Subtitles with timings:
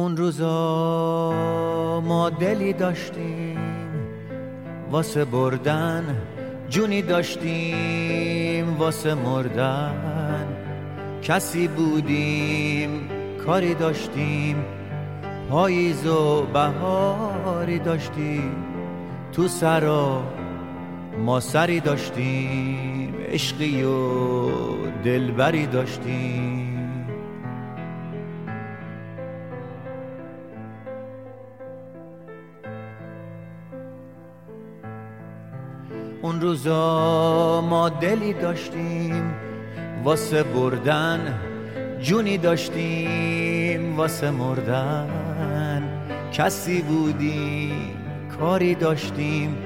[0.00, 3.58] اون روزا ما دلی داشتیم
[4.90, 6.04] واسه بردن
[6.68, 10.46] جونی داشتیم واسه مردن.
[11.22, 13.08] کسی بودیم
[13.46, 14.64] کاری داشتیم
[15.50, 18.52] پاییز و بهاری داشتیم.
[19.32, 20.22] تو سرا
[21.24, 23.94] ما سری داشتیم عشقی و
[25.04, 26.49] دلبری داشتیم.
[36.40, 39.34] روزا ما دلی داشتیم
[40.04, 41.40] واسه بردن
[42.00, 45.08] جونی داشتیم واسه مردن
[46.32, 47.96] کسی بودیم
[48.38, 49.56] کاری داشتیم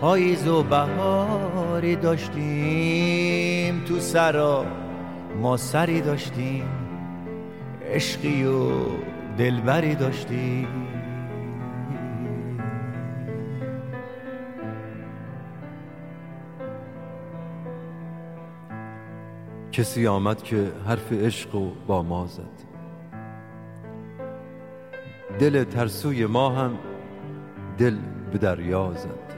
[0.00, 4.66] پاییز و بهاری داشتیم تو سرا
[5.40, 6.68] ما سری داشتیم
[7.94, 8.70] عشقی و
[9.38, 10.68] دلبری داشتیم.
[19.74, 22.64] کسی آمد که حرف عشق و با ما زد.
[25.38, 26.78] دل ترسوی ما هم
[27.78, 27.96] دل
[28.32, 29.34] به دریا زد.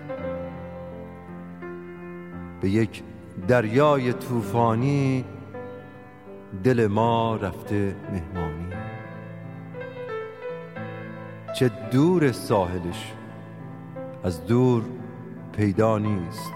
[2.60, 3.02] به یک
[3.48, 5.24] دریای طوفانی
[6.64, 8.72] دل ما رفته مهمانی.
[11.58, 13.12] چه دور ساحلش
[14.24, 14.82] از دور
[15.52, 16.54] پیدا نیست.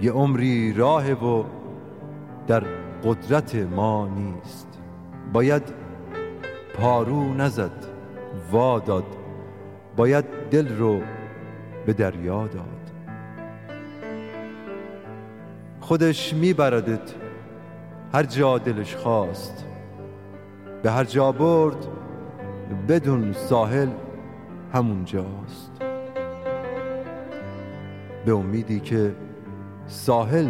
[0.00, 1.59] یه عمری راه و
[2.46, 2.62] در
[3.04, 4.68] قدرت ما نیست.
[5.32, 5.62] باید
[6.74, 7.86] پارو نزد
[8.52, 9.04] وا داد.
[9.96, 11.00] باید دل رو
[11.86, 12.90] به دریا داد.
[15.80, 17.14] خودش میبردت
[18.14, 19.66] هر جا دلش خواست.
[20.82, 21.86] به هر جا برد
[22.88, 23.88] بدون ساحل
[24.72, 25.70] همون جاست.
[28.26, 29.14] به امیدی که
[29.86, 30.48] ساحل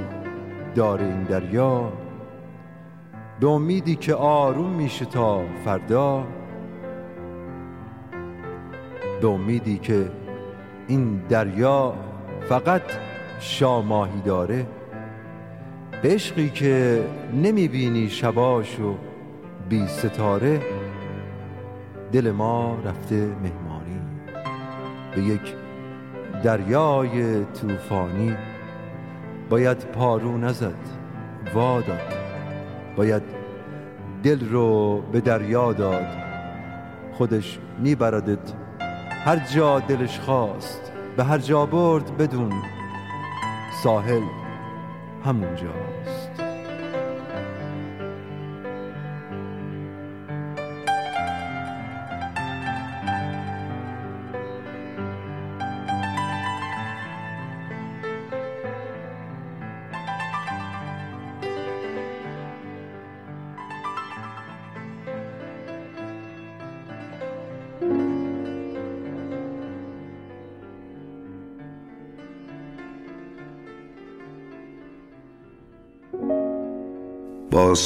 [0.74, 1.92] داره این دریا.
[3.40, 6.24] به امیدی که آروم میشه تا فردا.
[9.20, 10.10] به امیدی که
[10.88, 11.94] این دریا
[12.48, 12.82] فقط
[13.40, 14.66] شاماهی داره.
[16.02, 17.04] به عشقی که
[17.34, 18.94] نمی‌بینی شباش و
[19.68, 20.60] بی ستاره.
[22.12, 24.00] دل ما رفته مهمانی.
[25.14, 25.54] به یک
[26.42, 28.36] دریای طوفانی.
[29.50, 30.74] باید پارو نزد
[31.54, 32.14] وا داد.
[32.96, 33.22] باید
[34.22, 36.06] دل رو به دریا داد.
[37.12, 38.52] خودش میبردت
[39.24, 42.52] هر جا دلش خواست به هر جا برد بدون.
[43.82, 44.22] ساحل
[45.24, 46.19] همونجاست.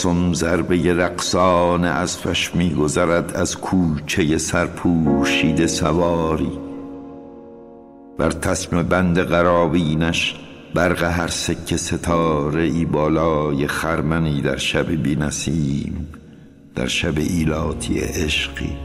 [0.05, 6.59] با سم ضربه رقصان اسبش میگذرد از کوچه سرپوشیده سواری.
[8.19, 10.35] بر تسم بند قرابینش
[10.75, 16.09] برق هر سکه ستاره ای بالای خرمنی در شب بی نسیم
[16.75, 18.77] در شب ایلاتی عشقی.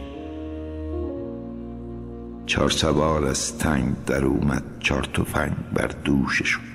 [2.46, 6.69] چار سوار از تنگ در اومد چار تفنگ بر دوششون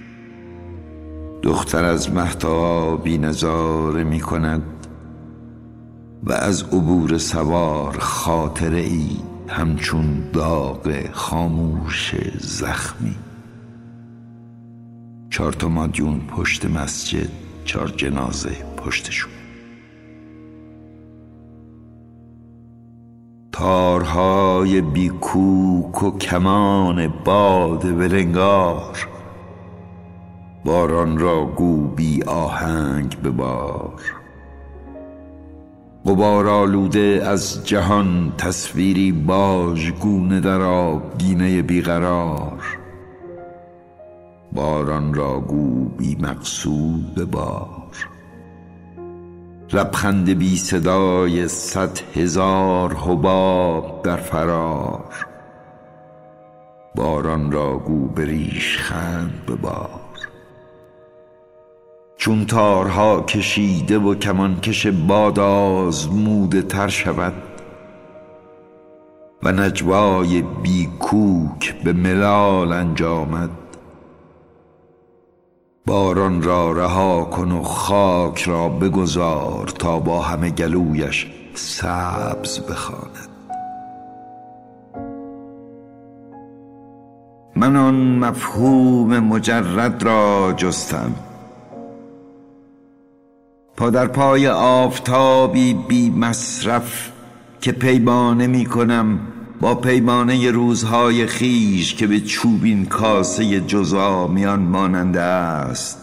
[1.44, 4.62] دختر از مهتابی نظاره می کند
[6.22, 9.10] و از عبور سوار خاطره ای
[9.48, 13.14] همچون داغ خاموش زخمی.
[15.30, 17.28] چهار مادیون پشت مسجد
[17.64, 19.32] چهار جنازه پشتشون.
[23.52, 29.13] تارهای بیکوک و کمان باد ولنگار
[30.64, 34.00] باران را گو بی آهنگ ببار.
[36.06, 42.78] غبار آلوده از جهان تصویری باژگونه در آبگینه بیقرار.
[44.52, 48.08] باران را گو بی مقصود ببار.
[49.72, 55.26] لبخند بی صدای صد هزار حباب در فرار.
[56.94, 60.03] باران را گو بریش خند ببار.
[62.24, 67.32] چون تارها کشیده و کمانکش باد آزموده تر شود
[69.42, 73.50] و نجوای بیکوک به ملال انجامد
[75.86, 83.28] باران را رها کن و خاک را بگذار تا با همه گلویش سبز بخواند.
[87.56, 91.14] من آن مفهوم مجرد را جستم.
[93.76, 97.10] پا در پای آفتابی بی مصرف
[97.60, 99.20] که پیمانه می کنم
[99.60, 105.98] با پیمانه روزهای خیش که به چوبین کاسه جزا میان ماننده است.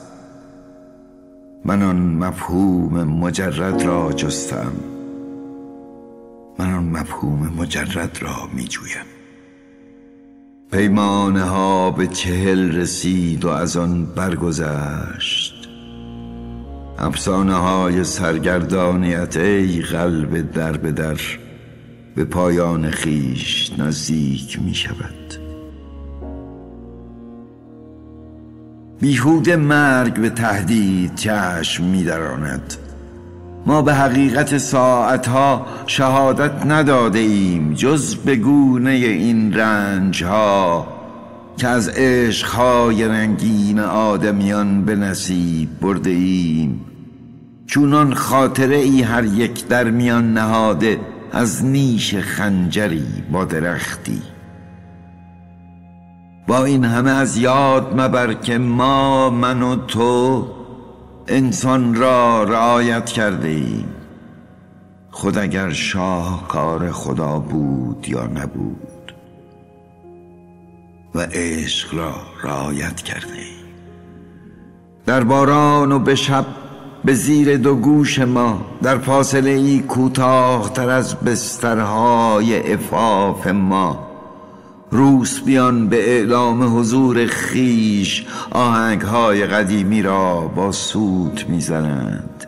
[1.65, 4.71] من آن مفهوم مجرد را جستم.
[6.59, 9.05] من آن مفهوم مجرد را می جویم.
[10.71, 15.60] پیمانه ها به چهل رسید و از آن برگذشت.
[17.01, 21.17] افسانه های سرگردانیت ای قلب در به در
[22.15, 25.33] به پایان خیش نزدیک می شود
[28.99, 32.73] بیهود مرگ به تهدید چشم می دراند
[33.65, 40.87] ما به حقیقت ساعتها شهادت نداده ایم جز به گونه این رنج ها
[41.57, 46.85] که از عشقهای رنگین آدمیان به نصیب برده ایم
[47.71, 50.99] چونان خاطره ای هر یک در میان نهاده
[51.31, 54.21] از نیش خنجری با درختی.
[56.47, 60.47] با این همه از یاد مبر که ما من و تو
[61.27, 63.95] انسان را رعایت کرده ایم.
[65.11, 69.13] خود اگر شاهکار خدا بود یا نبود
[71.15, 73.65] و عشق را رعایت کرده ایم.
[75.05, 76.45] در باران و به شب
[77.05, 84.07] به زیر دو گوش ما در فاصله ای کوتاه تر از بسترهای افاف ما.
[84.91, 92.45] روس بیان به اعلام حضور خیش آهنگ های قدیمی را با سوت می‌زنند.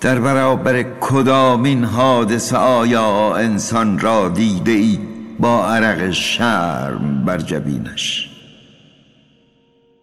[0.00, 4.98] در برابر کدامین حادثه آیا انسان را دیده ای
[5.40, 8.33] با عرق شرم بر جبینش.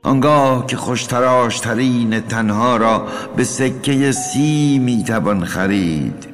[0.03, 6.27] آنگاه که خوشتراشترین تنها را به سکه سی می‌توان خرید.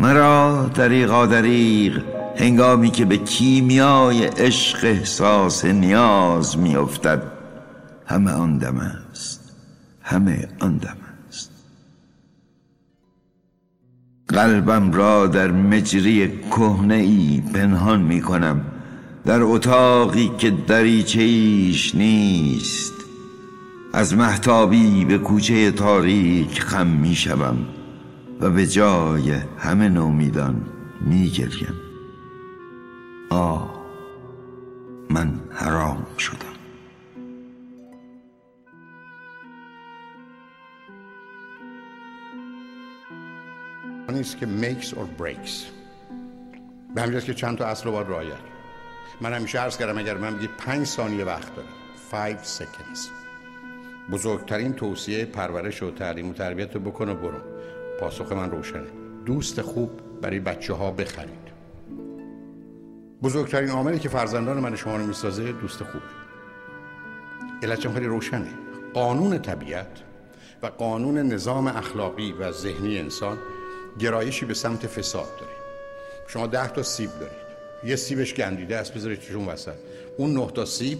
[0.00, 2.02] مرا دریغا دریغ
[2.36, 7.22] هنگامی که به کیمیای عشق احساس نیاز میافتد.
[8.06, 9.52] همه آن دم است.
[10.02, 10.96] همه آن دم
[11.28, 11.50] است.
[14.28, 18.60] قلبم را در مجری کهنه ای پنهان می کنم
[19.28, 22.94] در اتاقی که دریچه ایش نیست.
[23.92, 27.58] از محتابی به کوچه تاریک خم می شوم
[28.40, 30.66] و به جای همه نومیدان
[31.00, 31.74] می گریم.
[33.30, 33.84] آه
[35.10, 36.36] من حرام شدم.
[44.40, 45.52] که makes or breaks.
[46.94, 48.57] به همین که چند تا اصل رو باید رعایت
[49.20, 51.68] من همیشه عرض کردم اگر من بگید پنج ثانیه وقت دارم.
[52.10, 52.98] 5 seconds.
[54.10, 57.38] بزرگترین توصیه پرورش و تعلیم و تربیت رو بکن و برو.
[58.00, 58.86] پاسخ من روشنه.
[59.26, 59.90] دوست خوب
[60.22, 61.48] برای بچه ها بخرید.
[63.22, 66.02] بزرگترین عاملی که فرزندان من شما رو می‌سازه دوست خوب.
[67.62, 68.48] علتشم خیلی روشنه.
[68.94, 70.02] قانون طبیعت
[70.62, 73.38] و قانون نظام اخلاقی و ذهنی انسان
[73.98, 75.52] گرایشی به سمت فساد داره.
[76.26, 77.47] شما ده تا سیب دارید.
[77.84, 79.74] یه سیبش گندیده است بذارید چون وسط.
[80.16, 80.98] اون نه تا سیب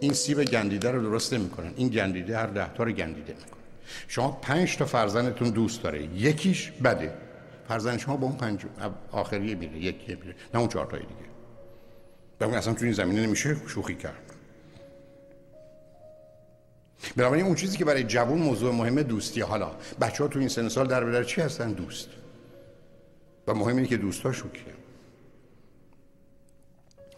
[0.00, 1.72] این سیب گندیده رو درست نمی‌کنن.
[1.76, 3.60] این گندیده هر ده تا رو گندیده می‌کنه.
[4.08, 6.02] شما پنج تا فرزندتون دوست داره.
[6.02, 7.12] یکیش بده.
[7.68, 8.60] فرزند شما با اون پنج
[9.12, 11.30] آخریه میره یکی میره نه اون چهار تای دیگه.
[12.40, 14.22] بگم اصلا تو این زمینه نمیشه شوخی کرد.
[17.16, 19.40] بنابراین اون چیزی که برای جوون موضوع مهمه دوستی.
[19.40, 19.70] حالا
[20.00, 22.08] بچه ها تو این سن سال در بدر چی هستن؟ دوست.
[23.46, 24.79] و مهم اینه که دوستاشو کیه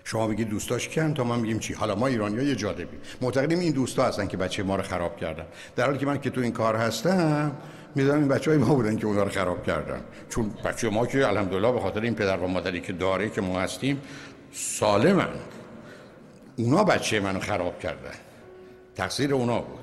[0.04, 3.59] شما بگید دوستاش کیان تا ما میگیم چی؟ حالا ما ایرانی ها یه جالبی معتقدیم
[3.59, 5.44] این دوستا هستن که بچه ما رو خراب کردن.
[5.76, 7.52] در حالی که من که تو این کار هستم
[7.94, 10.00] می‌دونم این بچه های ما بودن که اونا رو خراب کردن.
[10.28, 13.61] چون بچه ما که الحمدلله به خاطر این پدر و مادری که داره که ما
[13.61, 14.00] هستیم
[14.52, 15.28] سالمن.
[16.56, 18.14] اونا بچه منو خراب کردن.
[18.97, 19.82] تقصیر اونا بود.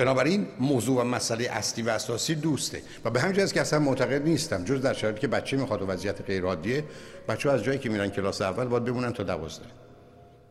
[0.00, 2.82] بنابراین موضوع و مسئله اصلی و اساسی دوسته.
[3.04, 6.22] و به همین که اصلا معتقد نیستم جز در شرایطی که بچه می‌خواد و وضعیت
[6.22, 6.84] غیر عادیه
[7.28, 9.66] بچه از جایی که میرن کلاس اول باید بمونن تا دوازده.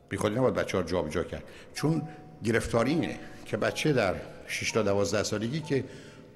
[0.10, 1.44] بی خودی نباید بچه ها جابجا کرد.
[1.74, 2.02] چون
[2.44, 4.16] گرفتاری اینه که بچه در
[4.48, 5.84] 6 تا 12 سالگی که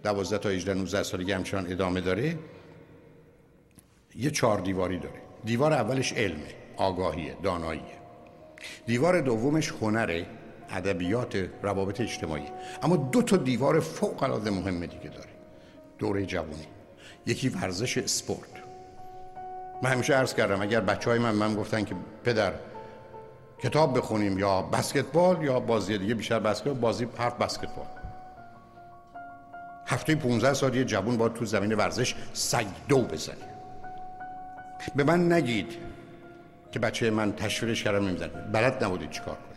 [0.03, 2.37] 12 تا 18 19 سالگی همچنان ادامه داره
[4.15, 5.21] یه چهار دیواری داره.
[5.45, 7.83] دیوار اولش علمه آگاهیه داناییه.
[8.85, 10.25] دیوار دومش هنره.
[10.69, 12.45] ادبیات روابط اجتماعی.
[12.83, 15.29] اما دو تا دیوار فوق العاده مهم دیگه داره.
[15.99, 16.67] دوره جوانی.
[17.25, 18.49] یکی ورزش اسپورت.
[19.81, 22.53] من همیشه عرض کردم اگر بچه های من من گفتن که پدر
[23.63, 27.85] کتاب بخونیم یا بسکتبال یا بازی دیگه بیشتر بسکتبال بازی حرف بسکتبال.
[29.87, 33.53] هفته 15 سال یه جوون باید تو زمین ورزش سیدو بزنه.
[34.95, 35.77] به من نگید
[36.71, 39.52] که بچه من تشویقش کردم نمی‌زنه بلد نبودید چیکار کنید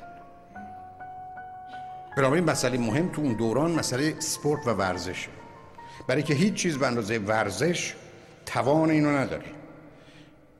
[2.16, 5.28] بنابراین مسئله مهم تو اون دوران مسئله سپورت و ورزشه
[6.06, 7.94] برای که هیچ چیز به اندازه ورزش
[8.46, 9.44] توان اینو نداره.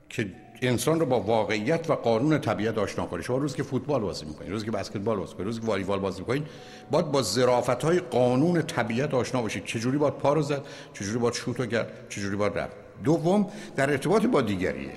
[0.09, 0.33] که
[0.63, 3.23] انسان رو با واقعیت و قانون طبیعت آشنا کنه.
[3.23, 6.21] شما روز که فوتبال بازی می‌کنید روز که بسکتبال بازی می‌کنید روز که والیبال بازی
[6.21, 6.47] می‌کنید
[6.91, 9.65] باید با ظرافت های قانون طبیعت آشنا باشید.
[9.65, 12.77] چجوری باید پا رو زد چجوری باید شوت کرد چجوری باید رفت.
[13.05, 13.47] دوم
[13.77, 14.93] در ارتباط با دیگریه.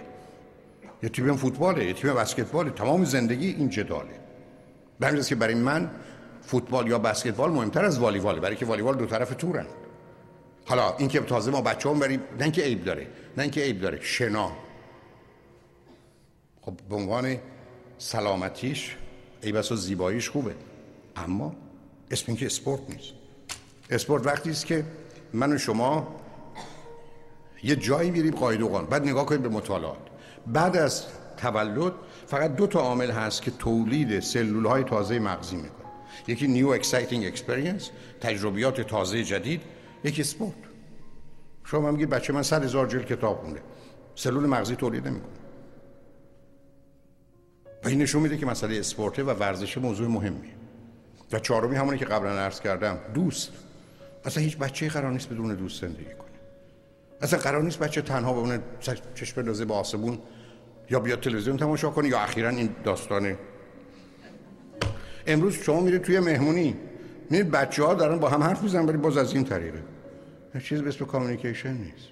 [1.03, 4.19] یه تیم فوتباله یه تیم بسکتبال تمام زندگی این جداله.
[4.99, 5.89] به که برای من
[6.41, 9.65] فوتبال یا بسکتبال مهمتر از والیباله برای که والیبال دو طرف تورن.
[10.65, 14.01] حالا اینکه تازه ما بچه هم بریم نه اینکه عیب داره نه اینکه عیب داره
[14.01, 14.51] شنا.
[16.62, 17.38] خب به عنوان
[17.98, 18.96] سلامتیش
[19.41, 20.55] ای و زیباییش خوبه.
[21.15, 21.55] اما
[22.12, 23.13] اسم اینکه اسپورت نیست.
[23.89, 24.86] اسپورت وقتی است که
[25.34, 26.15] من و شما
[27.63, 29.98] یه جایی میریم و بعد نگاه کنیم به مطالعات.
[30.48, 31.05] بعد از
[31.38, 31.93] تولد
[32.27, 35.78] فقط دو تا عامل هست که تولید سلول های تازه مغزی می‌کنه.
[36.27, 37.89] یکی new exciting experience
[38.21, 39.61] تجربیات تازه جدید
[40.03, 40.55] یکی اسپورت
[41.63, 43.61] شما میگید بچه من صد هزار جلد کتاب خونده.
[44.15, 45.31] سلول مغزی تولید نمی‌کنه.
[47.83, 50.51] و این نشون میده که مسئله اسپورته و ورزش موضوع مهمیه.
[51.31, 53.51] و چهارمی همونی که قبلا عرض کردم دوست.
[54.25, 56.29] اصلا هیچ بچه قرار نیست بدون دوست زندگی کنه.
[57.21, 58.59] اصلا قرار نیست بچه تنها اون
[59.15, 60.19] چشم بندازه به آسمون
[60.89, 63.38] یا بیاد تلویزیون تماشا کنه یا اخیرا این داستان
[65.29, 66.75] امروز شما میرید توی مهمونی.
[67.29, 69.83] میرید بچه ها دارن با هم حرف می‌زنن ولی باز از این طریقه.
[70.63, 72.07] چیز به اسم کامیکیشن نیست.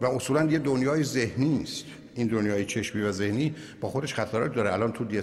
[0.00, 1.84] و اصولا یه دنیای ذهنی است
[2.14, 4.72] این دنیای چشمی و ذهنی با خودش خطرات داره.
[4.72, 5.20] الان تو دی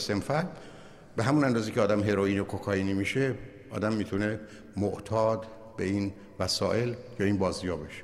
[1.16, 3.36] به همون اندازه که آدم هروئین و کوکائینی میشه
[3.70, 4.40] آدم می‌تونه
[4.78, 5.46] معتاد
[5.78, 8.04] به این وسایل یا این بازیا بشه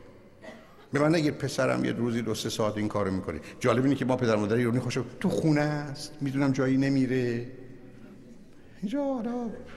[0.94, 3.40] به من نگیر پسرم یه روزی دو سه ساعت این کارو می‌کنه.
[3.60, 6.14] جالب اینه که ما پدر مادر ایرانی خوشو تو خونه است.
[6.22, 7.46] می‌دونم جایی نمیره.
[8.82, 9.32] اینجا آره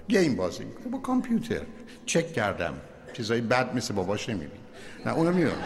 [0.08, 0.88] گیم بازی می‌کنه.
[0.88, 1.60] با کامپیوتر.
[2.06, 2.74] چک کردم.
[3.12, 4.60] چیزایی بد مثل باباش نمیبین
[5.06, 5.62] نه اونو می‌دونم.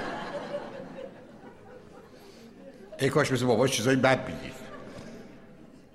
[2.98, 4.54] ای کاش مثل باباش چیزایی بد بگید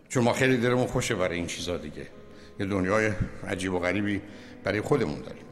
[0.10, 2.08] چون ما خیلی دلمون خوشه برای این چیزا دیگه.
[2.60, 3.12] یه دنیای
[3.48, 4.22] عجیب و غریبی
[4.64, 5.44] برای خودمون داریم.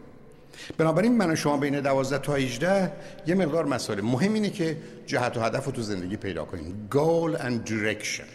[0.77, 2.91] بنابراین من و شما بین 12 تا 18
[3.27, 4.01] یه مقدار مسئله.
[4.01, 6.89] مهم اینه که جهت و هدف رو تو زندگی پیدا کنیم.
[6.91, 8.27] Goal and direction.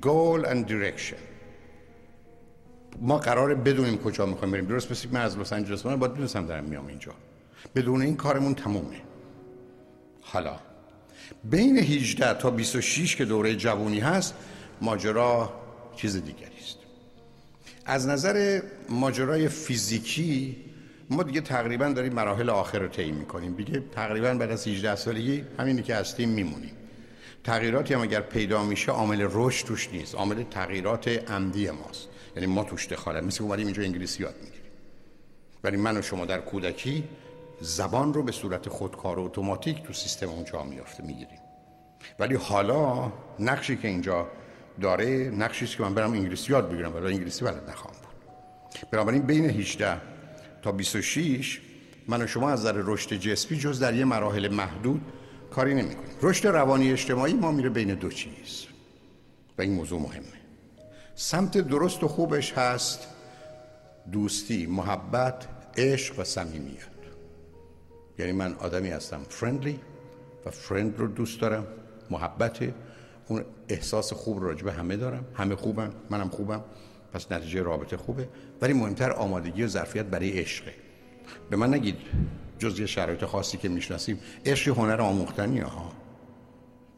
[0.00, 1.33] Goal and direction.
[3.00, 4.64] ما قراره بدونیم کجا می‌خوایم بریم.
[4.66, 7.12] درست مثل من از لس آنجلس من باید بدونم دارم میام اینجا.
[7.74, 9.00] بدون این کارمون تمومه.
[10.20, 10.56] حالا
[11.44, 14.34] بین 18 تا 26 که دوره جوانی هست
[14.80, 15.52] ماجرا
[15.96, 16.78] چیز دیگری است.
[17.86, 20.56] از نظر ماجرای فیزیکی
[21.10, 23.54] ما دیگه تقریبا داریم مراحل آخر رو طی می‌کنیم.
[23.54, 26.70] دیگه تقریبا بعد از 18 سالگی همینی که هستیم میمونیم.
[27.44, 30.14] تغییراتی هم اگر پیدا میشه عامل رشد توش نیست.
[30.14, 32.08] عامل تغییرات عمدی ماست.
[32.36, 34.70] یعنی ما توش دخالت مثل اومدیم اینجا انگلیسی یاد می‌گیریم.
[35.64, 37.04] ولی من و شما در کودکی
[37.60, 41.38] زبان رو به صورت خودکار و اتوماتیک تو سیستم اونجا میافته می‌گیریم.
[42.18, 44.28] ولی حالا نقشی که اینجا
[44.80, 48.90] داره نقشی که من برم انگلیسی یاد بگیرم ولی انگلیسی بلد نخواهم بود.
[48.90, 50.00] بنابراین بین 18
[50.62, 51.60] تا 26
[52.08, 55.00] من و شما از نظر رشد جسمی جز در یه مراحل محدود
[55.50, 58.66] کاری نمی کنیم رشد روانی اجتماعی ما میره بین دو چیز.
[59.58, 60.43] و این موضوع مهمه.
[61.14, 63.08] سمت درست و خوبش هست.
[64.12, 66.94] دوستی محبت عشق و صمیمیت.
[68.18, 69.80] یعنی من آدمی هستم فرندلی
[70.46, 71.66] و فرند رو دوست دارم
[72.10, 72.74] محبت
[73.28, 75.24] اون احساس خوب رو راجبه همه دارم.
[75.34, 76.64] همه خوبم منم خوبم
[77.12, 78.28] پس نتیجه رابطه خوبه.
[78.62, 80.74] ولی مهمتر آمادگی و ظرفیت برای عشقه.
[81.50, 81.96] به من نگید
[82.58, 85.92] جز یه شرایط خاصی که می‌شناسیم عشق هنر آموختنی ها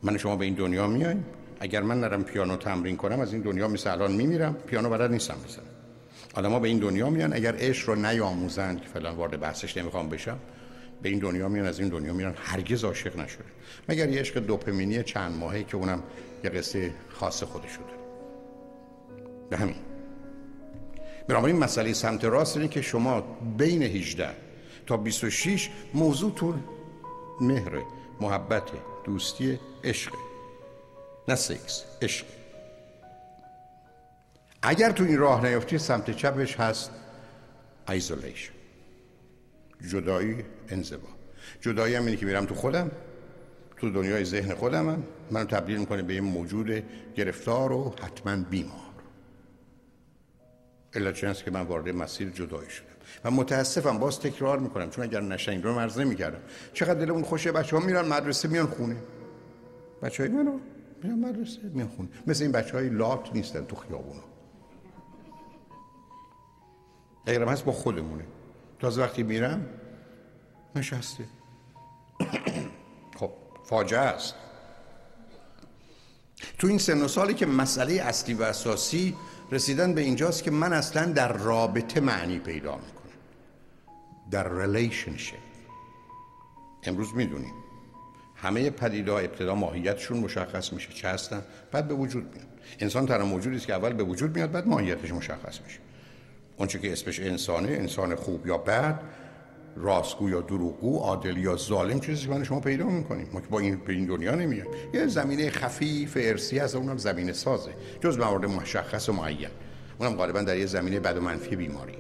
[0.03, 1.25] من شما به این دنیا میایم.
[1.61, 4.55] اگر من نرم پیانو تمرین کنم از این دنیا مثل الان میمیرم.
[4.55, 5.65] پیانو بلد نیستم بزنم
[6.35, 10.39] آدما به این دنیا میان اگر عشق رو نیاموزند که فعلا وارد بحثش نمی‌خوام بشم
[11.03, 13.45] به این دنیا میان از این دنیا میرن هرگز عاشق نشده.
[13.89, 16.03] مگر یه عشق دوپمینی چند ماهه که اونم
[16.45, 17.99] یه قصه خاص خودشو داره.
[19.51, 19.77] به همین.
[21.29, 23.21] بنابراین مسئله سمت راست اینه که شما
[23.59, 24.29] بین 18
[24.87, 26.65] تا 26 موضوعتون
[27.41, 27.83] مهره
[28.21, 28.63] محبت
[29.05, 30.26] دوستی عشق.
[31.29, 32.27] نه سکس عشق.
[34.63, 36.91] اگر تو این راه نیفتی سمت چپش هست
[37.89, 38.53] isolation
[39.91, 41.09] جدایی انزوا.
[41.61, 42.91] جدایی هم اینه که میرم تو خودم
[43.77, 46.83] تو دنیای ذهن خودم هم منو تبدیل می‌کنه به یه موجود
[47.17, 48.77] گرفتار و حتما بیمار.
[50.95, 52.87] علت هست که من وارد مسیر جدایی شدم.
[53.25, 56.41] و متاسفم باز تکرار می‌کنم چون اگر نشنگ رو مرز نمی‌کردم
[56.73, 58.97] چقدر دلمون خوشه بچه ها میرن مدرسه میان خونه.
[60.03, 60.59] بچه های منو
[61.03, 61.61] میرن مدرسه.
[61.63, 64.23] میان خونه مثل این بچه های لات نیستن تو خیابونا.
[67.27, 68.25] اگرم هست با خودمونه.
[68.79, 69.67] تازه وقتی میرم
[70.77, 71.25] نشسته.
[73.17, 73.31] خب
[73.65, 74.35] فاجعه است.
[76.59, 79.17] تو این سن و سالی که مسئله اصلی و اساسی
[79.53, 83.13] رسیدن به اینجاست که من اصلا در رابطه معنی پیدا می‌کنم.
[84.31, 85.37] در relationship
[86.83, 87.55] امروز می‌دونیم.
[88.37, 92.47] همه پدیده ابتدا ماهیتشون مشخص میشه چه هستن بعد به وجود میاد.
[92.81, 95.79] انسان تنها موجودی است که اول به وجود میاد بعد ماهیتش مشخص میشه.
[96.57, 99.01] اونچه که اسمش انسانه انسان خوب یا بد
[99.77, 103.77] راستگو یا دروغگو عادل یا ظالم چیزی که شما پیدا می‌کنیم ما که با این
[103.77, 104.67] به این دنیا نمیایم.
[104.95, 107.71] یه زمینه خفیف ارسی از اونم زمینه سازه.
[108.01, 109.49] جز موارد مشخص و معین.
[109.99, 111.95] اونم غالبا در یه زمینه بد و منفی بیماری.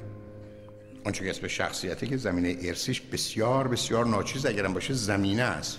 [1.04, 5.78] آنچه که اسم شخصیته که زمینه ارسیش بسیار بسیار ناچیز اگرم باشه زمینه است.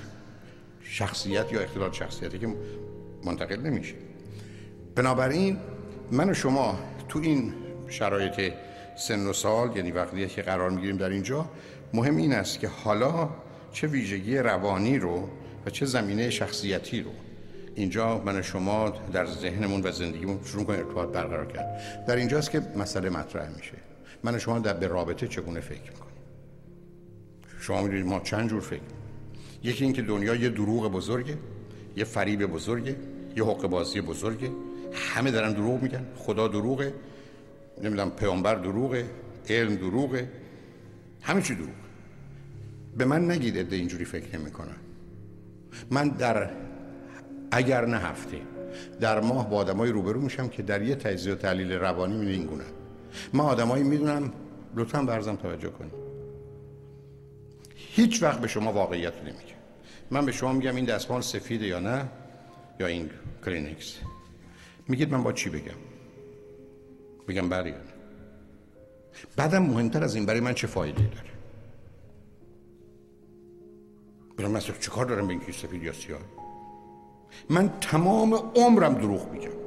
[0.89, 2.47] شخصیت یا اختلال شخصیتی که
[3.23, 3.95] منتقل نمیشه.
[4.95, 5.57] بنابراین
[6.11, 6.79] من و شما
[7.09, 7.53] تو این
[7.87, 8.53] شرایط
[8.97, 11.49] سن و سال یعنی وقتی که قرار می‌گیریم در اینجا
[11.93, 13.29] مهم این است که حالا
[13.73, 15.29] چه ویژگی روانی رو
[15.65, 17.11] و چه زمینه شخصیتی رو
[17.75, 22.05] اینجا من شما در ذهنمون و زندگیمون شروع کنیم ارتباط برقرار کرد.
[22.07, 23.77] در اینجاست که مسئله مطرح میشه.
[24.23, 26.15] من شما در به رابطه چگونه فکر می‌کنیم؟
[27.59, 28.81] شما می‌دونید ما چند جور فکر
[29.63, 31.37] یکی اینکه دنیا یه دروغ بزرگه
[31.97, 32.95] یه فریب بزرگه
[33.35, 34.51] یه حق بازی بزرگه.
[34.93, 36.05] همه دارن دروغ میگن.
[36.17, 36.93] خدا دروغه.
[37.83, 39.05] نمی‌دونم پیامبر دروغه
[39.49, 40.29] علم دروغه.
[41.21, 41.69] همه چی دروغ.
[42.97, 44.75] به من نگید عده اینجوری فکر نمی‌کنن.
[45.91, 46.49] من در
[47.51, 48.37] اگر نه هفته
[48.99, 52.49] در ماه با آدمای روبرو میشم که در یه تجزیه و تحلیل روانی می این
[53.33, 54.31] من آدمایی می‌دونم
[54.75, 56.07] لطفا به عرضم توجه کنید.
[57.75, 59.46] هیچ وقت به شما واقعیت نمیگه
[60.11, 62.05] من به شما میگم این دستمال سفیده یا نه
[62.79, 63.09] یا این
[63.45, 63.99] Kleenex.
[64.87, 65.77] میگید من با چی بگم؟
[67.27, 67.75] بگم بله
[69.35, 71.31] بعدم مهمتر از این برای من چه فایده داره؟
[74.37, 76.19] برای مثلا چه کار دارم به این سفید یا سیاه؟
[77.49, 79.57] من تمام عمرم دروغ میگم.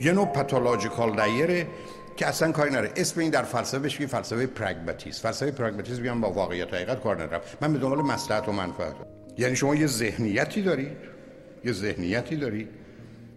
[0.00, 1.66] یه نوع پاتولوژیکال دایره
[2.16, 6.30] که اصلا کاری نره اسم این در فلسفه بهش فلسفه پرگماتیسم فلسفه پرگماتیسم بیان با
[6.30, 7.40] واقعیت حقیقت کار ندارم.
[7.60, 8.94] من به دنبال مصلحت و منفعت
[9.38, 10.96] یعنی شما یه ذهنیتی دارید.
[11.64, 12.68] یه ذهنیتی دارید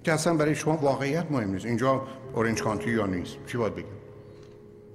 [0.03, 1.65] که اصلا برای شما واقعیت مهم نیست.
[1.65, 3.88] اینجا اورنج کانتی یا نیست؟ چی باید بگم؟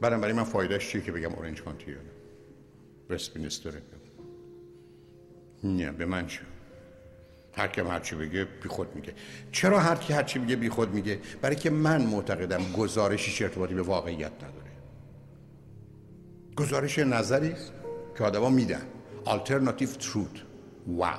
[0.00, 3.72] بعدم برای من فایدهش چیه که بگم اورنج کانتی یا نه؟ وستمینستر
[5.64, 6.40] نه به من چه؟
[7.56, 9.14] هر کم هر چی بگه بی خود میگه.
[9.52, 13.74] چرا هر کی هر چی میگه بی خود میگه؟ برای که من معتقدم گزارشی ارتباطی
[13.74, 14.70] به واقعیت نداره.
[16.56, 17.54] گزارش نظری
[18.18, 18.82] که آدما میدن.
[19.26, 20.51] Alternative truth.
[20.86, 21.18] واو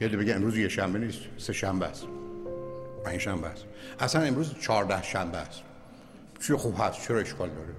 [0.00, 2.06] یه بگه امروز یه شنبه نیست سه شنبه است.
[3.04, 3.64] پنج شنبه است.
[3.98, 5.62] اصلا امروز چهارده شنبه است.
[6.46, 7.74] چی خوب هست چرا اشکال داره؟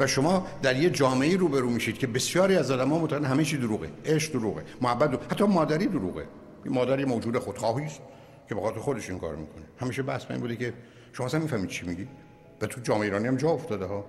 [0.00, 3.90] و شما در یه جامعه روبرو میشید که بسیاری از آدم‌ها معتقدن همه چی دروغه
[4.04, 5.26] عشق دروغه محبت دروغه.
[5.30, 6.26] حتی مادری دروغه.
[6.64, 8.00] مادری موجود خودخواهی است
[8.48, 9.64] که به خاطر خودش این کار می‌کنه.
[9.78, 10.72] همیشه بحث این بوده که
[11.12, 12.08] شما اصلا می‌فهمید چی میگی؟
[12.60, 14.04] و تو جامعه ایرانی هم جا افتاده ها.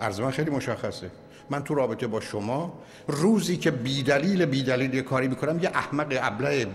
[0.00, 1.10] عرض من خیلی مشخصه.
[1.52, 2.72] من تو رابطه با شما
[3.06, 6.66] روزی که بیدلیل بیدلیل یه کاری می‌کنم یه احمق ابله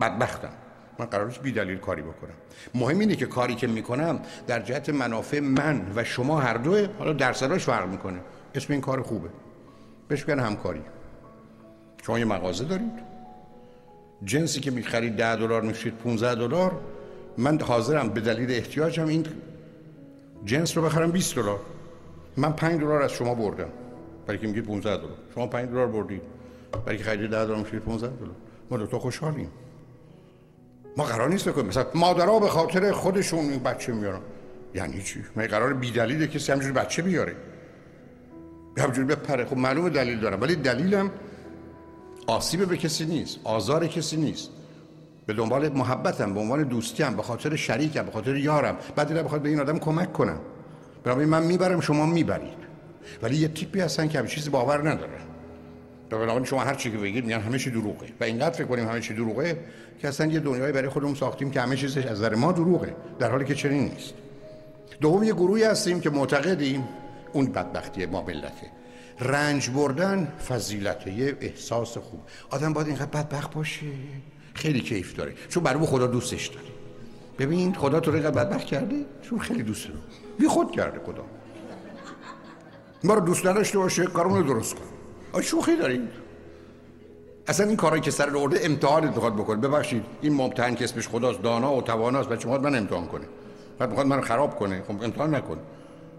[0.00, 0.52] بدبختم.
[0.98, 2.34] من قرار نیست بی دلیل کاری بکنم.
[2.74, 7.12] مهم اینه که کاری که می‌کنم در جهت منافع من و شما هر دوه حالا
[7.12, 8.20] درصداش فرق می‌کنه.
[8.54, 9.28] اسم این کار خوبه.
[10.08, 10.82] بهش میگن همکاری.
[12.06, 12.92] شما یه مغازه دارید.
[14.24, 16.80] جنسی که می‌خرید ده دلار میشید 15 دلار.
[17.38, 19.26] من حاضرم به دلیل احتیاجم این
[20.44, 21.60] جنس رو بخرم 20 دلار.
[22.36, 23.68] من 5 دلار از شما بردم.
[24.30, 25.16] برای که میگید 15 دلار.
[25.34, 26.22] شما 5 دلار بردید
[26.86, 28.34] برای که خرید 10 دلار میشید 15 دلار.
[28.70, 29.48] ما دو تا خوشحالیم.
[30.96, 31.66] ما قرار نیست بکنیم.
[31.66, 34.20] مثلا مادرها به خاطر خودشون این بچه میارن.
[34.74, 37.36] یعنی چی؟ من قرار بی دلیله کسی همجوری بچه بیاره.
[38.78, 39.44] همجوری بپره.
[39.44, 40.40] خب معلوم دلیل دارم.
[40.40, 41.10] ولی دلیلم
[42.26, 43.38] آسیب به کسی نیست.
[43.44, 44.50] آزار کسی نیست.
[45.26, 48.76] به دنبال محبتم به عنوان دوستیم به خاطر شریکم به خاطر یارم.
[48.96, 50.40] بعد دیگه بخواد به این آدم کمک کنم.
[51.04, 52.59] برای من می‌برم شما می‌برید.
[53.22, 55.20] ولی یه تیپی هستن که همین چیزی باور ندارن
[56.10, 58.06] بنابراین شما هر چی که بگید میگن همه چی دروغه.
[58.20, 59.56] و اینقدر فکر کنیم همه چی دروغه
[60.00, 63.30] که اصلا یه دنیایی برای خودمون ساختیم که همه چیزش از نظر ما دروغه در
[63.30, 64.14] حالی که چنین نیست.
[65.00, 66.88] دوم یه گروهی هستیم که معتقدیم
[67.32, 68.70] اون بدبختی ما ملته.
[69.20, 72.20] رنج بردن فضیلته یه احساس خوب.
[72.50, 73.86] آدم باید اینقدر بدبخت باشه.
[74.54, 75.32] خیلی کیف داره.
[75.48, 76.66] چون برای خدا دوستش داره.
[77.38, 80.00] ببین خدا تو رو اینقدر بدبخت کرده چون خیلی دوست داره.
[80.38, 81.24] بی خود کرده خدا.
[83.04, 84.84] ما رو دوست نداشته باشه کارمون رو درست کن.
[85.32, 86.00] آ شوخی دارید
[87.46, 89.56] اصلا این کارایی که سر رو ارده امتحان انتخاب بکنه.
[89.56, 93.24] ببخشید این ممتحن که اسمش خداست دانا و تواناست بچه می‌خواد من امتحان کنه.
[93.78, 94.82] بعد می‌خواد من خراب کنه.
[94.88, 95.56] خب امتحان نکن.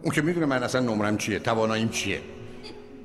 [0.01, 2.19] اون که می‌دونه من اصلا نمرم چیه تواناییم چیه.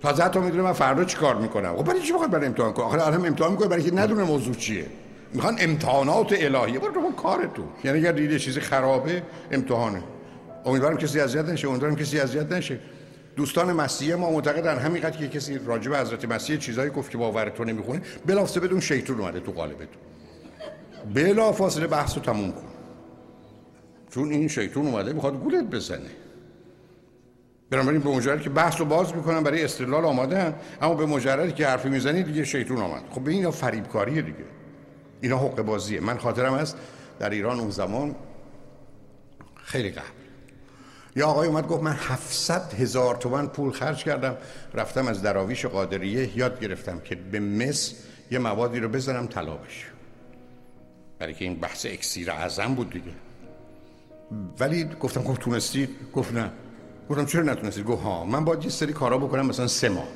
[0.03, 1.77] تازه حتی می‌دونه من فردا چی کار می‌کنم.
[1.77, 4.55] خب برای چی بخواد برای امتحان کنه آخر آدم امتحان می‌کنه برای اینکه ندونه موضوع
[4.55, 4.87] چیه.
[5.35, 7.67] می‌خوان امتحانات الهی برو تو کارتون.
[7.85, 10.03] یعنی اگر دیده چیزی خرابه امتحانه.
[10.65, 12.81] امیدوارم کسی اذیت نشه امیدوارم کسی اذیت نشه.
[13.37, 17.71] دوستان مسیحی ما معتقدن همینقدر که کسی راجع به حضرت مسیح چیزایی گفت که باورتون
[17.71, 20.03] نمی‌خونه بلافاصله بدون شیطان اومده تو قالبتون
[21.15, 22.63] بلافاصله بحث رو تموم کن.
[24.11, 26.11] چون این شیطان اومده می‌خواد گولت بزنه.
[27.71, 31.89] بنابراین به مجرد که بحث باز می‌کنن برای استدلال آماده اما به مجردی که حرفی
[31.89, 33.03] می‌زنی دیگه شیطون آمد.
[33.11, 34.45] خب به این یا فریبکاریه دیگه.
[35.21, 36.01] اینا حق بازیه.
[36.01, 36.77] من خاطرم هست
[37.19, 38.15] در ایران اون زمان
[39.55, 40.26] خیلی قبل
[41.17, 44.37] یا آقای اومد گفت من 700 هزار تومن پول خرج کردم
[44.75, 47.95] رفتم از دراویش قادریه یاد گرفتم که به مس
[48.31, 49.87] یه موادی رو بزنم طلا بشه.
[51.19, 53.13] برای که این بحث اکسیر اعظم بود دیگه.
[54.61, 56.51] ولی گفتم خب تونستی گفت نه.
[57.11, 60.09] گفتم چرا نتونستید؟ گفت ها من باید یه سری کارا بکنم مثلا سه ماه.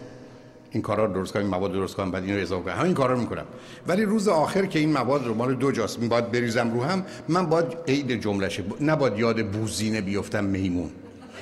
[0.70, 2.80] این کارا رو درست کنم این مواد درست کنم بعد این رو اضافه کنم.
[2.80, 3.44] همین کارا رو می‌کنم.
[3.86, 7.46] ولی روز آخر که این مواد رو مال دو جاست باید بریزم رو هم من
[7.46, 8.64] باید عید جملهشه.
[8.80, 10.90] نباید یاد بوزینه بیفتم میمون.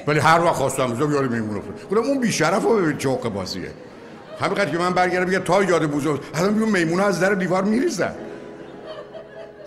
[0.06, 3.70] ولی هر وقت خواستم بزنم یاد میمون افتاد گفتم اون بیشرف رو ببین چه بازیه.
[4.40, 8.14] همینقدر که من برگردم بگم تا یاد بوزو اصلا میمون از در دیوار میریزن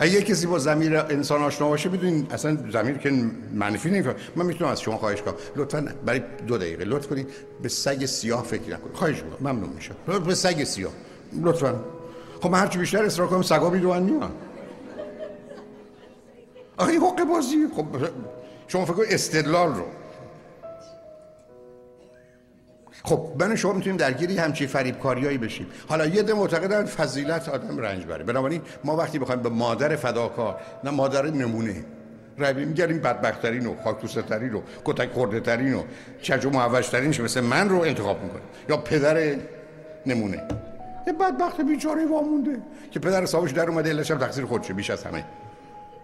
[0.02, 3.12] اگه کسی با زمیر انسان آشنا باشه بدونین اصلا زمیر که
[3.54, 4.16] منفی نمیفهم.
[4.36, 5.34] من می‌تونم از شما خواهش کنم.
[5.56, 7.28] لطفا برای دو دقیقه لطف کنید.
[7.62, 8.96] به سگ سیاه فکر نکنید.
[8.96, 9.52] خواهش می‌کنم.
[9.52, 9.96] ممنون میشم.
[10.28, 10.92] به سگ سیاه.
[11.42, 11.80] لطفا.
[12.42, 14.32] خب من هرچی بیشتر اصرار کنم سگا بیدوان میان
[16.78, 17.68] آخه حق بازی.
[17.76, 17.86] خب
[18.68, 19.86] شما فکر استدلال رو.
[23.04, 25.68] خب من شما می‌تونیم درگیری همچی فریبکاریایی بشیم.
[25.90, 28.24] حالا یه ده معتقدن فضیلت آدم رنج بره.
[28.24, 31.86] بنابراین ما وقتی بخوایم به مادر فداکار نه مادر نمونه.
[32.38, 35.84] روی میگریم بدبخترین و خاکتوسترین و کتک خورده ترین و
[36.22, 39.36] چج و معوشترینش مثل من رو انتخاب می‌کنه یا پدر
[40.06, 40.44] نمونه.
[41.08, 42.62] یه بدبخت بیچاره وامونده
[42.92, 45.26] که پدر صاحبش در اومده علش هم تقصیر خودشه بیش از همه.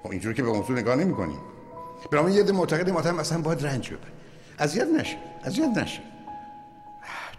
[0.04, 1.40] خب اینجوری که به موضوع نگاه نمی‌کنیم.
[2.12, 4.12] برای یه ده معتقد ما اصلا باید رنج ببره.
[4.60, 6.00] اذیت نشه اذیت نشه.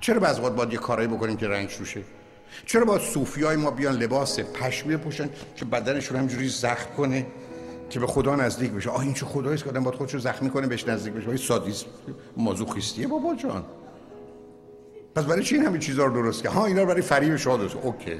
[0.01, 2.03] چرا بعض وقت باید یه کارایی بکنیم که رنگ روشه
[2.67, 7.27] چرا باید صوفیای ما بیان لباس پشمی بپوشن که بدنشون همجوری زخم کنه
[7.91, 10.67] که به خدا نزدیک بشه؟ آه این چه خداییست که آدم باید خودشو زخمی کنه
[10.67, 11.29] بهش نزدیک بشه.
[11.29, 11.85] این سادیس
[12.37, 13.65] مازوخیستیه بابا جان.
[15.15, 17.77] پس برای چی این همین چیزا رو درست که ها اینا برای فریب شما درست
[17.77, 18.17] اوکی.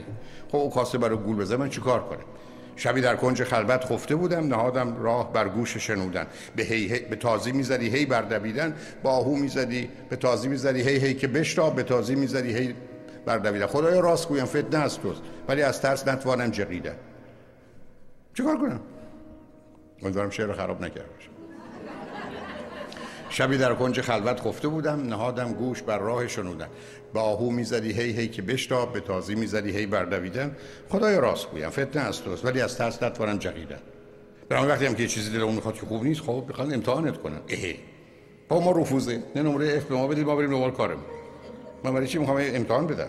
[0.49, 2.19] خب او کاسه برای گول بزنه من چیکار کنم؟
[2.79, 6.27] شبی در کنج خلوت خفته بودم نهادم راه بر گوش شنودن.
[6.57, 8.75] به هی, هی به تازی می‌زدی هی بر دویدن.
[9.03, 12.75] با آهو می‌زدی به تازی می‌زدی هی هی که بشتا به تازی می‌زدی هی
[13.27, 13.67] بر دویدن.
[13.67, 15.23] خدایا راست گویم فتنه است توست.
[15.49, 16.97] ولی از ترس نتوانم جقیدن
[18.35, 18.81] چیکار کنم؟
[20.03, 21.38] امیدوارم شعر خراب نکرده
[23.29, 26.69] شبی در کنج خلوت خفته بودم نهادم گوش بر راه شنودن.
[27.15, 30.57] با آهو می‌زدی هی هی که بشتاب به تازی می‌زدی هی بردویدن
[30.89, 33.79] خدای راست گویم فتنه است توست ولی از ترس نتوانم جقیدن
[34.49, 37.41] برای وقتی هم که چیزی دلمون می‌خواد که خوب نیست خب بخواد امتحانت کنن.
[37.49, 37.75] اه.
[38.49, 39.23] با ما رفوزه.
[39.37, 40.99] نه نمره اف به ما بدید ما بریم دنبال کارم
[41.85, 43.09] من برای چی می‌خوام امتحان بدم؟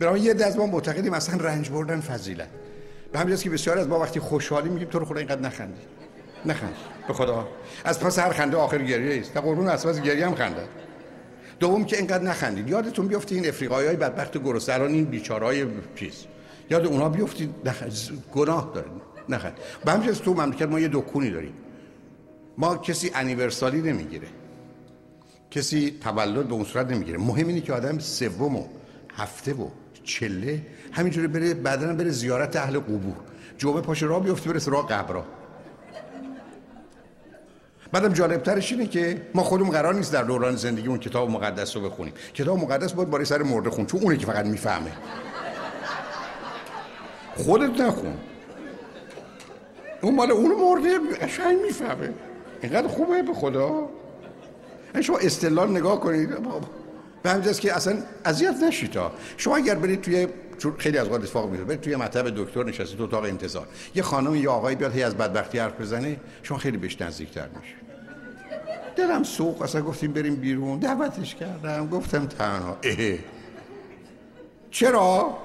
[0.00, 2.48] برای یه دست ما معتقدیم اصلا رنج بردن فضیلت.
[3.12, 5.80] به همین که بسیار از ما وقتی خوشحالی میگیم تو رو خدا اینقدر نخندی
[6.44, 6.74] نخند
[7.08, 7.48] به خدا.
[7.84, 9.34] از پس هر خنده آخر گریه است.
[9.34, 10.68] تا قربون از پس گریه هم خنده.
[11.60, 12.68] دوم که اینقدر نخندید.
[12.68, 16.24] یادتون بیفته این افریقایی های بدبخت گرسنه الان این بیچارهای چیز.
[16.70, 17.54] یاد اونا بیفتید.
[18.32, 18.92] گناه دارید.
[19.28, 19.56] نخند.
[19.84, 21.54] به همین تو مملکت ما یه دکونی داریم.
[22.58, 24.28] ما کسی انیورسالی نمی‌گیره.
[25.50, 27.18] کسی تولد به اون صورت نمی‌گیره.
[27.18, 28.64] مهم اینه که آدم سوم و
[29.16, 29.68] هفته و
[30.04, 33.16] چله همینجوری بره بعدا بره زیارت اهل قبور.
[33.58, 35.24] جمعه پاش را بیفته بره سراغ قبرا.
[37.92, 41.82] بعدم جالبترش اینه که ما خودمون قرار نیست در دوران زندگی اون کتاب مقدس رو
[41.82, 42.12] بخونیم.
[42.34, 44.92] کتاب مقدس باید برای سر مرده خون چون اونه که فقط می‌فهمه.
[47.36, 48.14] خودت نخون.
[50.00, 52.12] اون مال اون مرده قشنگ می‌فهمه.
[52.62, 53.88] اینقدر خوبه به خدا.
[55.00, 56.30] شما استلال نگاه کنید.
[57.22, 58.98] به همجاست که اصلا اذیت نشید
[59.36, 60.26] شما اگر برید توی
[60.58, 61.76] چون خیلی از اوقات اتفاق میفته.
[61.76, 63.66] توی مطب دکتر نشستید تو اتاق انتظار.
[63.94, 67.86] یه خانم یا آقایی بیاد هی از بدبختی حرف بزنه شما خیلی بهش نزدیکتر میشید
[68.96, 70.78] دلم سوق اصلا گفتیم بریم بیرون.
[70.78, 71.88] دعوتش کردم.
[71.88, 72.76] گفتم تنها.
[72.82, 73.18] اه.
[74.70, 75.38] چرا؟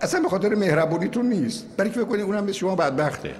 [0.00, 1.66] اصلا به خاطر مهربونیتون نیست.
[1.76, 3.34] برای که بکنید اونم به شما بدبخته.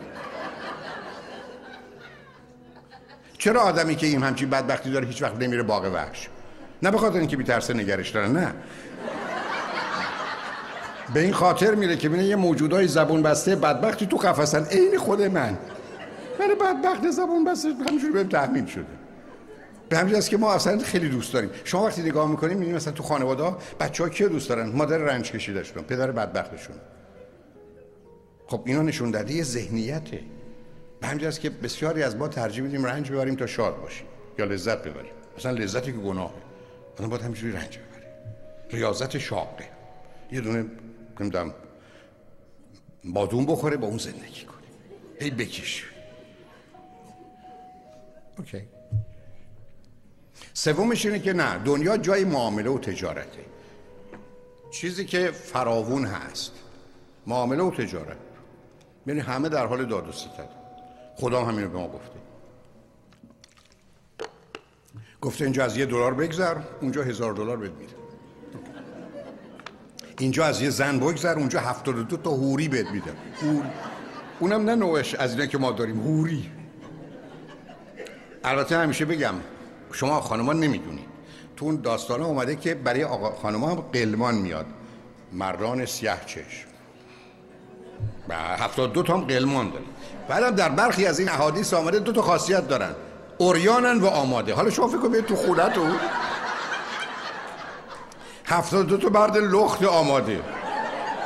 [3.39, 6.29] چرا آدمی که این همچین بدبختی داره هیچ وقت نمیره باغ وحش؟
[6.83, 8.55] نه به خاطر اینکه بیترسه نگرش داره نه.
[11.15, 14.65] به این خاطر میره که بینه یه موجودای زبون بسته بدبختی تو قفسن.
[14.65, 15.59] عین خود من.
[16.41, 18.87] من بدبخت زبون بسته همینجوری بهم تحمیل شده.
[19.89, 21.51] به همین که ما اصلا خیلی دوست داریم.
[21.65, 25.33] شما وقتی نگاه می‌کنیم می‌بینید مثلا تو خانواده بچه ها کیو دوست دارن؟ مادر رنج
[25.33, 26.77] کشیدشون پدر بدبختشون.
[28.47, 30.21] خب اینا نشون داده یه ذهنیته.
[31.01, 34.07] به همین که بسیاری از ما ترجیح میدیم رنج ببریم تا شاد باشیم
[34.39, 35.13] یا لذت ببریم.
[35.39, 36.33] مثلا لذتی که گناهه
[36.95, 38.09] مثلا باید همینجوری رنج ببریم.
[38.71, 39.65] ریاضت شاقه.
[40.33, 40.65] یه دونه
[41.21, 41.55] نمی‌دونم
[43.05, 44.57] بادون بخوره با اون زندگی کنه
[45.21, 45.85] هی بکش.
[48.39, 48.63] اوکی.
[50.55, 53.45] سومش اینه که نه دنیا جای معامله و تجارته.
[54.71, 56.53] چیزی که فراوون هست.
[57.27, 58.17] معامله و تجارت.
[59.07, 60.49] یعنی همه در حال داد و ستد.
[61.17, 62.19] خدا همین رو به ما گفته.
[65.21, 68.06] گفته اینجا از یه دلار بگذر اونجا هزار دلار بهت میده.
[70.19, 73.69] اینجا از یه زن بگذر اونجا هفتاد دو تا هوری بهت میده هوری
[74.41, 76.51] اونم نه نوعش از اینه که ما داریم هوری
[78.45, 79.35] البته همیشه بگم
[79.93, 81.07] شما خانما نمی‌دونید
[81.57, 84.67] تو اون داستانه اومده که برای آقا خانما هم قلمان میاد.
[85.33, 86.67] مردان سیاه چشم.
[88.29, 89.85] و هفتاد دو تا هم قلمان داره.
[90.29, 92.95] بعدم در برخی از این احادیث آمده دو تا خاصیت دارن.
[93.39, 94.55] اوریانن و آماده.
[94.55, 95.97] حالا شما فکر کنید تو خونتون
[98.47, 100.41] هفتاد دو تا مرد لخت آماده.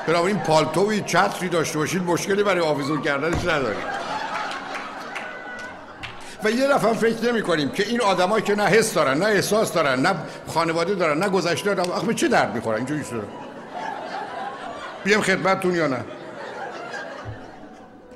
[0.06, 4.00] بنابراین پالتوی چتری داشته باشید مشکلی برای آویزون کردنش ندارید
[6.44, 9.72] و یه دفعه فکر نمی کنیم که این آدمایی که نه حس دارن نه احساس
[9.72, 10.14] دارن نه
[10.48, 11.90] خانواده دارن نه گذشته دارن.
[11.90, 13.22] آخه چه درد می‌خورن اینجوری شده.
[15.04, 16.04] بیام خدمتتون یا نه؟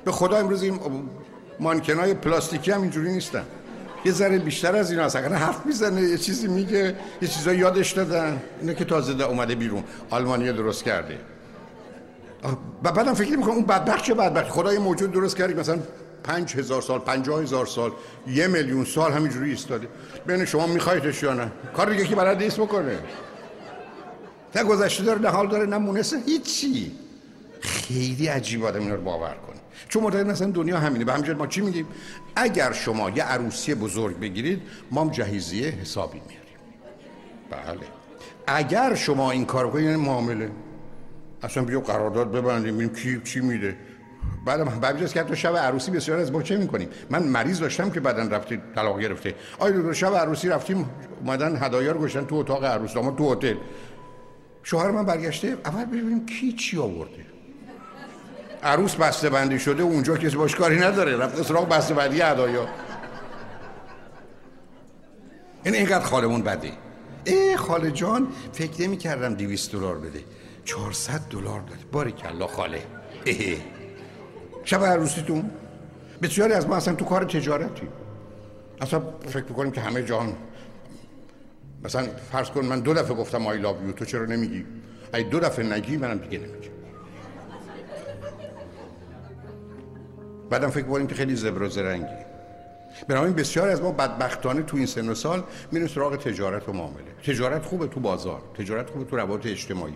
[0.05, 0.79] به خدا امروز این
[1.59, 3.45] مانکنای پلاستیکی هم اینجوری نیستن.
[4.05, 5.15] یه ذره بیشتر از این هست.
[5.15, 8.41] اگر حرف می‌زنه یه چیزی میگه یه چیزا یادش دادن.
[8.61, 9.83] اینه که تازه اومده بیرون.
[10.09, 11.19] آلمانیا درست کرده.
[12.83, 15.79] و بعدم فکر می‌کنم اون بدبخت چه بدبخت خدای موجود درست کردی مثلا
[16.23, 17.91] پنج هزار سال پنجاه هزار سال
[18.27, 19.87] یه میلیون سال همینجوری ایستاده.
[20.27, 22.99] بین شما میخوایدش یا نه؟ کار دیگه که برای دیست بکنه.
[24.55, 26.91] نه گذشته داره نه حال داره نه مونسه هیچی.
[27.61, 31.05] خیلی عجیب آدم اینا رو باور کنه چون معتقد مثلا دنیا همینه.
[31.05, 31.87] به همجرد ما چی میگیم؟
[32.35, 34.61] اگر شما یه عروسی بزرگ بگیرید
[34.91, 36.45] ما هم جهیزیه حسابی میاریم.
[37.49, 37.87] بله.
[38.47, 40.51] اگر شما این کار کنید یعنی معامله.
[41.43, 43.77] اصلا بیا قرارداد ببندیم ببینیم کی چی میده.
[44.45, 47.99] بعد بعد که تو شب عروسی بسیار از ما چه می‌کنیم؟ من مریض داشتم که
[47.99, 49.35] بعدن رفتی طلاق گرفته.
[49.59, 50.89] آیا دو شب عروسی رفتیم
[51.21, 53.55] اومدن هدایا رو گشتن تو اتاق عروس ما تو هتل.
[54.63, 57.34] شوهر من برگشته اول ببینیم کی چی آورده.
[58.65, 61.17] عروس بسته بندی شده اونجا کسی باش کاری نداره.
[61.17, 62.67] رفته سراغ بسته بندی هدایا
[65.63, 66.71] این اینقدر خالمون بده
[67.25, 70.19] ای خاله جان فکر نمی کردم 200 دلار بده.
[70.65, 72.81] 400 دلار داده باری کلا خاله.
[74.63, 75.49] شب عروسیتون
[76.21, 77.87] بسیاری از ما اصلا تو کار تجارتی.
[78.81, 80.33] اصلا فکر می‌کنیم که همه جان.
[81.83, 84.65] مثلا فرض کن من دو دفعه گفتم آی لاب یو تو چرا نمیگی؟
[85.13, 86.74] ای دو دفعه نگی منم دیگه نمیگم.
[90.49, 92.05] بعدم فکر کنیم که خیلی زبر و زرنگی.
[93.07, 97.11] بنابراین بسیار از ما بدبختانه تو این سن و سال میریم سراغ تجارت و معامله.
[97.23, 99.93] تجارت خوبه تو بازار تجارت خوبه تو روابط اجتماعی.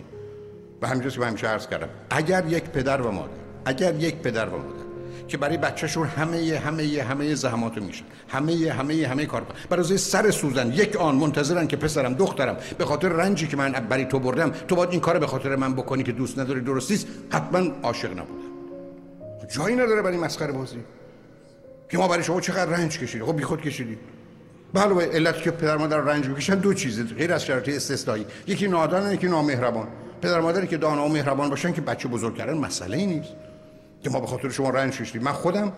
[0.82, 1.88] و همینجاست که همیشه عرض کردم.
[2.10, 3.30] اگر یک پدر و مادر
[3.64, 4.90] اگر یک پدر و مادر
[5.28, 10.72] که برای بچهشون همه همه همه زحمات میشن همه همه همه کار برای سر سوزن
[10.72, 14.76] یک آن منتظرن که پسرم دخترم به خاطر رنجی که من برای تو بردم تو
[14.76, 18.49] باید این کار به خاطر من بکنی که دوست نداری درستیست حتما عاشق نبودم.
[19.48, 20.76] جایی نداره برای مسخره بازی.
[21.88, 23.98] که ما برای شما چقدر رنج کشیدیم خب بیخود کشیدیم
[24.74, 28.26] بله علت که پدر مادر رنج بکشن دو چیزه غیر از شرایط استثنایی.
[28.46, 29.88] یکی نادان یکی نامهربان.
[30.22, 33.32] پدر مادری که دانا و مهربان باشن که بچه بزرگ کردن مسئله ای نیست.
[34.02, 35.22] که ما به خاطر شما رنج کشیدیم.
[35.22, 35.72] من خودم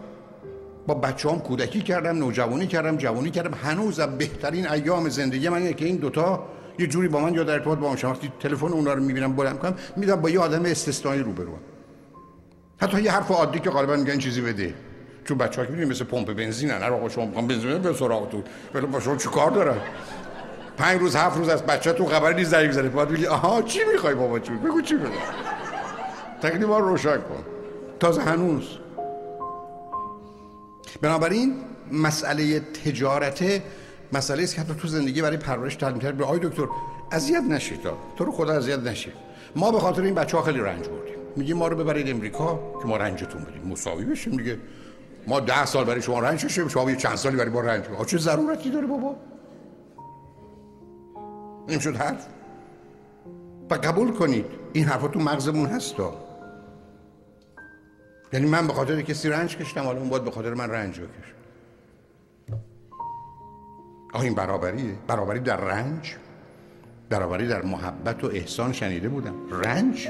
[0.86, 3.54] با بچه هم کودکی کردم نوجوانی کردم جوانی کردم.
[3.54, 6.46] هنوزم بهترین ایام زندگی من اینه که این دوتا
[6.78, 9.58] یه جوری با من یا در ارتباط با من وقتی تلفن اونا رو می‌بینم بلند
[9.58, 11.58] کنم میدم با یه آدم استثنایی روبروم
[12.82, 14.74] حتی یه حرف عادی که غالبا میگن چیزی بده
[15.24, 18.42] چون بچه‌ها که مثل پمپ بنزینن هر آقا شما می‌خوام بنزین به سراغ تو.
[18.74, 19.76] ولی با شما چیکار دارن؟
[20.76, 23.78] پنج روز هفت روز از بچه تو خبر نیست زنگ زنه باید بگی آها چی
[23.92, 24.94] می‌خوای بابا؟ چون بگو چی
[26.42, 27.44] تکلیف رو روشن کن.
[28.00, 28.64] تازه هنوز.
[31.00, 31.54] بنابراین
[31.92, 33.44] مسئله تجارت
[34.12, 36.66] مسئله است که حتی تو زندگی برای پرورش تعلیم به آی دکتر
[37.12, 37.80] اذیت نشید
[38.16, 39.12] تو رو خدا اذیت نشید.
[39.56, 42.88] ما به خاطر این بچه ها خیلی رنج بردیم میگیم ما رو ببرید امریکا که
[42.88, 43.62] ما رنجتون بدیم.
[43.72, 44.58] مساوی بشیم دیگه.
[45.26, 48.04] ما ده سال برای شما رنج شیم شما یه چند سالی برای ما رنج بشیم
[48.04, 49.16] چه ضرورتی داره بابا؟
[51.68, 52.26] این شد حرف؟
[53.70, 56.14] و قبول کنید این حرفا تو مغزمون هستا
[58.32, 61.32] یعنی من به خاطر کسی رنج کشتم حالا اون باید به خاطر من رنج بکشم
[64.12, 64.94] آه این برابریه.
[65.06, 66.14] برابری در رنج.
[67.10, 69.34] برابری در محبت و احسان شنیده بودم.
[69.50, 70.08] رنج؟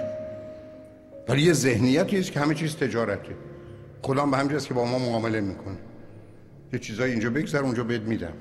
[1.28, 3.34] ولی یه ذهنیتی است که همه چیز تجارته.
[4.02, 5.76] خدا به همجاست که با ما معامله می‌کنه.
[6.72, 8.32] یه چیزایی اینجا بگذر اونجا بهت میدم.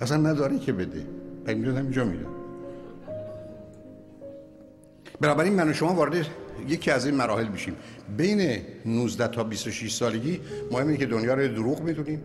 [0.00, 1.06] اصلا نداری که بده.
[1.46, 2.30] می‌دونم اینجا میدم
[5.20, 6.26] بنابراین من و شما وارد
[6.68, 7.76] یکی از این مراحل بشیم
[8.16, 12.22] بین 19 تا 26 سالگی مهمه که دنیا رو دروغ می‌دونیم.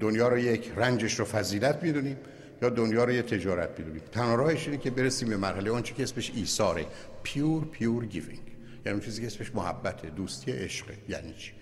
[0.00, 2.16] دنیا رو یک رنجش رو فضیلت می‌دونیم.
[2.62, 6.02] یا دنیا رو یه تجارت می‌دونیم تنها راهش اینه که برسیم به مرحله آنچه که
[6.02, 6.86] اسمش ایثاره.
[7.22, 8.42] pure pure giving
[8.86, 10.94] یعنی چیزی که اسمش محبت دوستی عشقه.
[11.08, 11.52] یعنی چی؟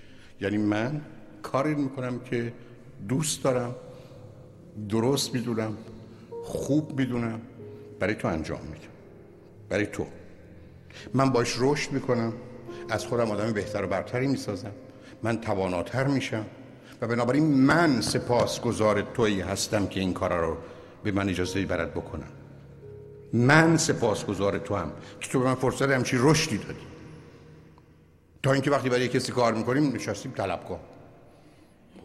[0.40, 1.00] یعنی من
[1.42, 2.52] کاری می‌کنم که
[3.08, 3.74] دوست دارم
[4.88, 5.76] درست می‌دونم
[6.44, 7.40] خوب می‌دونم
[8.00, 8.88] برای تو انجام میدم.
[9.68, 10.06] برای تو.
[11.14, 12.32] من باش رشد می‌کنم
[12.90, 14.72] از خودم آدم بهتر و برتری می‌سازم.
[15.22, 16.44] من تواناتر میشم.
[17.00, 20.56] و بنابراین من سپاسگزار تویی هستم که این کارا رو
[21.04, 22.28] به من اجازه برد بکنم.
[23.32, 26.86] من سپاسگزار تو هم که تو به من فرصت همچی رشدی دادی.
[28.42, 30.80] تا اینکه وقتی برای کسی کار می‌کنیم نشستیم طلبکار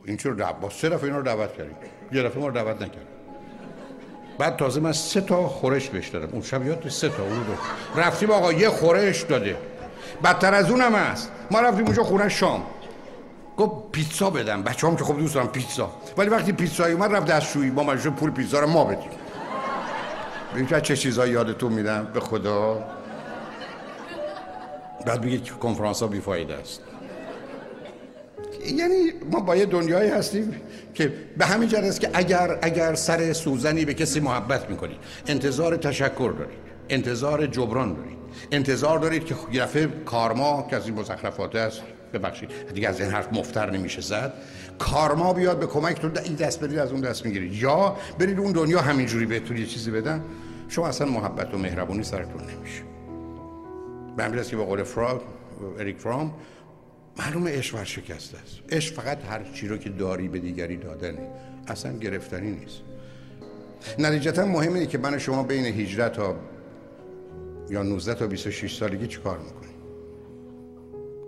[0.05, 1.75] این چرا دعوت با سه دفعه اینا رو دعوت کردیم.
[2.12, 3.07] یه دفعه ما رو دعوت نکردیم
[4.38, 6.29] بعد تازه من سه تا خورش بهش دادم.
[6.31, 7.53] اون شب یاد سه تا اون رو.
[8.01, 9.57] رفتیم آقا یه خورش داده.
[10.23, 11.31] بدتر از اونم هست.
[11.51, 12.63] ما رفتیم اونجا خونه شام.
[13.59, 14.63] گفت پیتزا بدم.
[14.63, 15.91] بچه هم که خب دوست دارم پیتزا.
[16.17, 17.71] ولی وقتی پیتزا اومد رفت دستشویی.
[17.71, 19.09] با من پول پیتزا رو ما بدیم.
[20.53, 22.83] ببین چه چیزایی یادتون میدم به خدا.
[25.05, 26.81] بعد میگه که کنفرانس ها بیفایده است.
[28.65, 30.55] یعنی ما با یه دنیایی هستیم
[30.93, 35.77] که به همین جهت است که اگر اگر سر سوزنی به کسی محبت می‌کنید انتظار
[35.77, 36.59] تشکر دارید.
[36.89, 38.17] انتظار جبران دارید.
[38.51, 41.81] انتظار دارید که یه کارما که از این مزخرفات است.
[42.13, 42.49] ببخشید.
[42.73, 44.33] دیگه از این حرف مفتر نمیشه زد.
[44.79, 47.53] کارما بیاد به کمکتون این دست بدید از اون دست می‌گیرید.
[47.53, 50.23] یا برید اون دنیا همینجوری بهتون یه چیزی بدن.
[50.67, 52.83] شما اصلا محبت و مهربونی سرتون نمیشه.
[54.17, 55.21] به همین که به قول فراد
[55.79, 56.33] اریک فرام
[57.19, 58.59] معلوم عشق شکسته است.
[58.69, 61.29] عشق فقط هر چی رو که داری به دیگری دادنه.
[61.67, 62.81] اصلا گرفتنی نیست.
[63.99, 66.35] نتیجتا مهم اینه که من شما بین 18 تا
[67.69, 69.58] یا 19 تا 26 سالگی چیکار می‌کنیم؟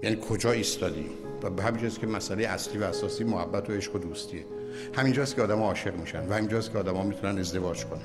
[0.03, 1.09] یعنی کجا ایستادیم
[1.43, 4.45] و به همینجاست که مسئله اصلی و اساسی محبت و عشق و دوستیه.
[4.93, 8.01] همینجاست که آدم عاشق میشن و همینجاست که آدم می‌تونن ازدواج کنن.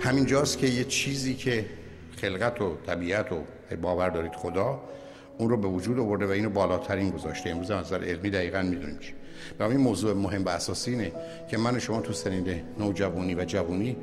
[0.00, 1.66] همینجاست که یه چیزی که
[2.16, 3.42] خلقت و طبیعت و
[3.82, 4.80] باور دارید خدا
[5.38, 7.50] اون رو به وجود آورده و اینو بالاترین گذاشته.
[7.50, 9.12] امروز از نظر علمی دقیقا می‌دونیم چی.
[9.58, 11.12] و این موضوع مهم و اساسی اینه
[11.50, 13.96] که من شما تو سنین نوجوانی و جوانی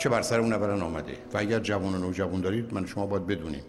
[0.00, 1.12] چه بر سر اون اولا آمده.
[1.34, 3.62] و اگر جوان و نوجوان دارید من شما باید بدونیم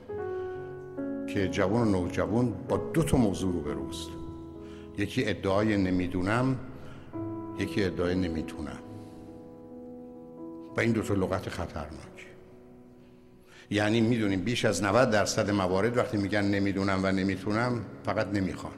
[1.34, 4.10] که جوان و نوجوان با دو تا موضوع رو بروست
[4.98, 6.60] یکی ادعای نمی‌دونم
[7.60, 8.80] یکی ادعای نمی‌تونم.
[10.78, 12.28] و این دو تا لغت خطرناک.
[13.70, 18.74] یعنی می‌دونیم بیش از 90 درصد موارد وقتی میگن نمی‌دونم و نمی‌تونم فقط نمی‌خوان.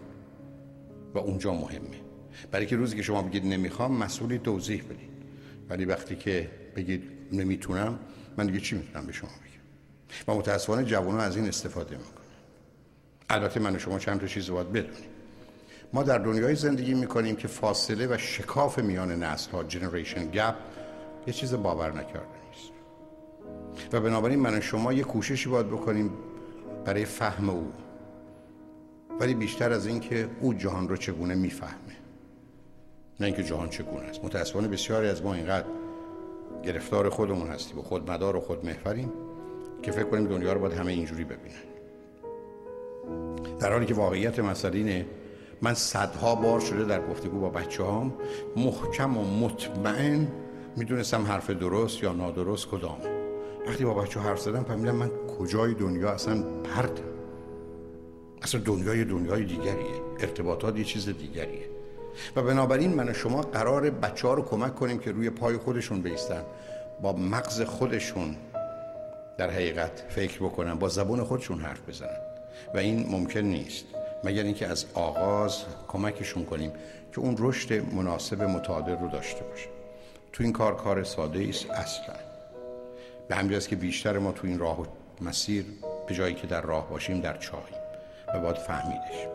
[1.14, 2.02] و اونجا مهمه.
[2.52, 5.10] برای که روزی که شما بگید نمی‌خوام مسئولی توضیح بدید.
[5.70, 8.00] ولی وقتی که بگید نمی‌تونم
[8.38, 12.25] من دیگه چی می‌تونم به شما بگم؟ و متاسفانه جوانها از این استفاده می‌کنن.
[13.30, 15.10] البته من و شما چند تا چیز باید بدونیم.
[15.94, 20.56] ما در دنیای زندگی می‌کنیم که فاصله و شکاف میان نسل ها جنریشن گپ
[21.28, 22.72] یه چیز باور نکرده نیست.
[23.94, 26.12] و بنابراین من و شما یه کوششی باید بکنیم
[26.86, 27.72] برای فهم او.
[29.20, 31.96] ولی بیشتر از اینکه او جهان رو چگونه می‌فهمه.
[33.20, 34.26] نه اینکه جهان چگونه است.
[34.26, 35.68] متاسفانه بسیاری از ما اینقدر
[36.64, 39.12] گرفتار خودمون هستیم و خودمدار و خودمحوریم
[39.84, 41.75] که فکر کنیم دنیا رو باید همه اینجوری ببینن.
[43.60, 45.06] در حالی که واقعیت مسئله اینه
[45.62, 48.14] من صدها بار شده در گفتگو با بچه هام
[48.58, 50.28] محکم و مطمئن
[50.76, 52.98] می‌دونستم حرف درست یا نادرست کدام.
[53.68, 57.04] وقتی با بچه حرف زدم فهمیدم من کجای دنیا اصلا پرتم
[58.42, 60.02] اصلا دنیای دنیای دیگریه.
[60.20, 61.66] ارتباطات یه چیز دیگریه.
[62.36, 66.02] و بنابراین من و شما قرار بچه ها رو کمک کنیم که روی پای خودشون
[66.02, 66.42] بیستن.
[67.02, 68.36] با مغز خودشون
[69.38, 72.35] در حقیقت فکر بکنن با زبون خودشون حرف بزنن.
[72.74, 73.86] و این ممکن نیست.
[74.24, 76.72] مگر اینکه از آغاز کمکشون کنیم
[77.14, 79.68] که اون رشد مناسب متعادل رو داشته باشه.
[80.34, 82.16] تو این کار کار ساده است اصلا.
[83.28, 84.86] به همین که بیشتر ما تو این راه و
[85.22, 85.66] مسیر
[86.08, 87.78] به جایی که در راه باشیم در چاهیم
[88.34, 89.28] و باید فهمیدش.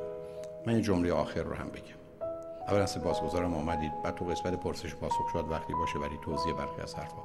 [0.66, 2.28] من یه جمله آخر رو هم بگم.
[2.68, 3.92] اول از بازگذارم آمدید.
[4.04, 7.22] بعد تو قسمت پرسش پاسخ شد وقتی باشه برای توضیح برخی از حرفا.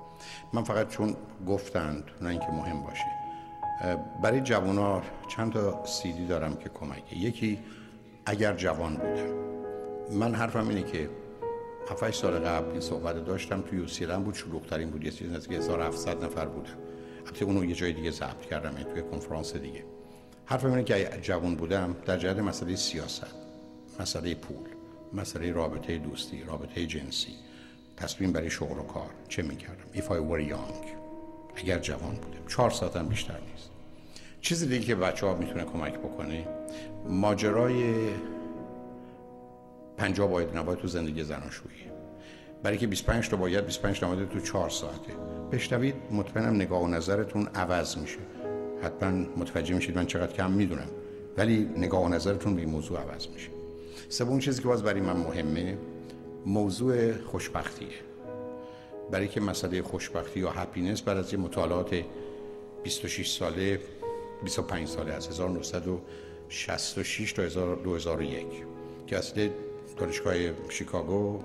[0.53, 1.15] من فقط چون
[1.47, 3.24] گفتند نه اینکه مهم باشه.
[4.23, 7.17] برای جوان چند تا سیدی دارم که کمکه.
[7.17, 7.59] یکی
[8.25, 9.35] اگر جوان بودم
[10.19, 11.09] من حرفم اینه که
[11.91, 15.03] 7 سال قبل این صحبت داشتم توی یوسیلن بود شلوغترین بود.
[15.03, 16.69] یه چیز نزدیک 1700 نفر بودم
[17.25, 19.83] البته اونو یه جای دیگه ضبط کردم توی کنفرانس دیگه.
[20.45, 23.35] حرفم اینه که جوان بودم در جهت مسئله سیاست
[23.99, 24.67] مسئله پول
[25.13, 27.33] مسئله رابطه دوستی رابطه جنسی
[27.97, 31.04] تصمیم برای شغل و کار چه می‌کردم؟ If I were young.
[31.55, 33.69] اگر جوان بودم چهار ساعتم بیشتر نیست.
[34.41, 36.47] چیزی دیگه که بچه ها می‌تونه کمک بکنه
[37.09, 37.93] ماجرای
[39.97, 41.75] پنجاه باید نباید تو زندگی زناشویی.
[42.63, 45.13] برای که 25 تا باید 25 تا تو چهار ساعته.
[45.51, 48.19] بشنوید مطمئنم نگاه و نظرتون عوض میشه.
[48.83, 50.87] حتما متوجه میشید من چقدر کم می‌دونم.
[51.37, 53.49] ولی نگاه و نظرتون به موضوع عوض میشه.
[54.09, 55.77] سوم چیزی که باز برای من مهمه
[56.45, 58.04] موضوع خوشبختیه.
[59.11, 61.95] برای که مسئله خوشبختی یا happiness بعد از یه مطالعات
[62.83, 63.79] 26 ساله
[64.43, 68.45] 25 ساله از 1966 تا 2001
[69.07, 69.49] که اصل
[69.97, 70.35] دانشگاه
[70.69, 71.39] شیکاگو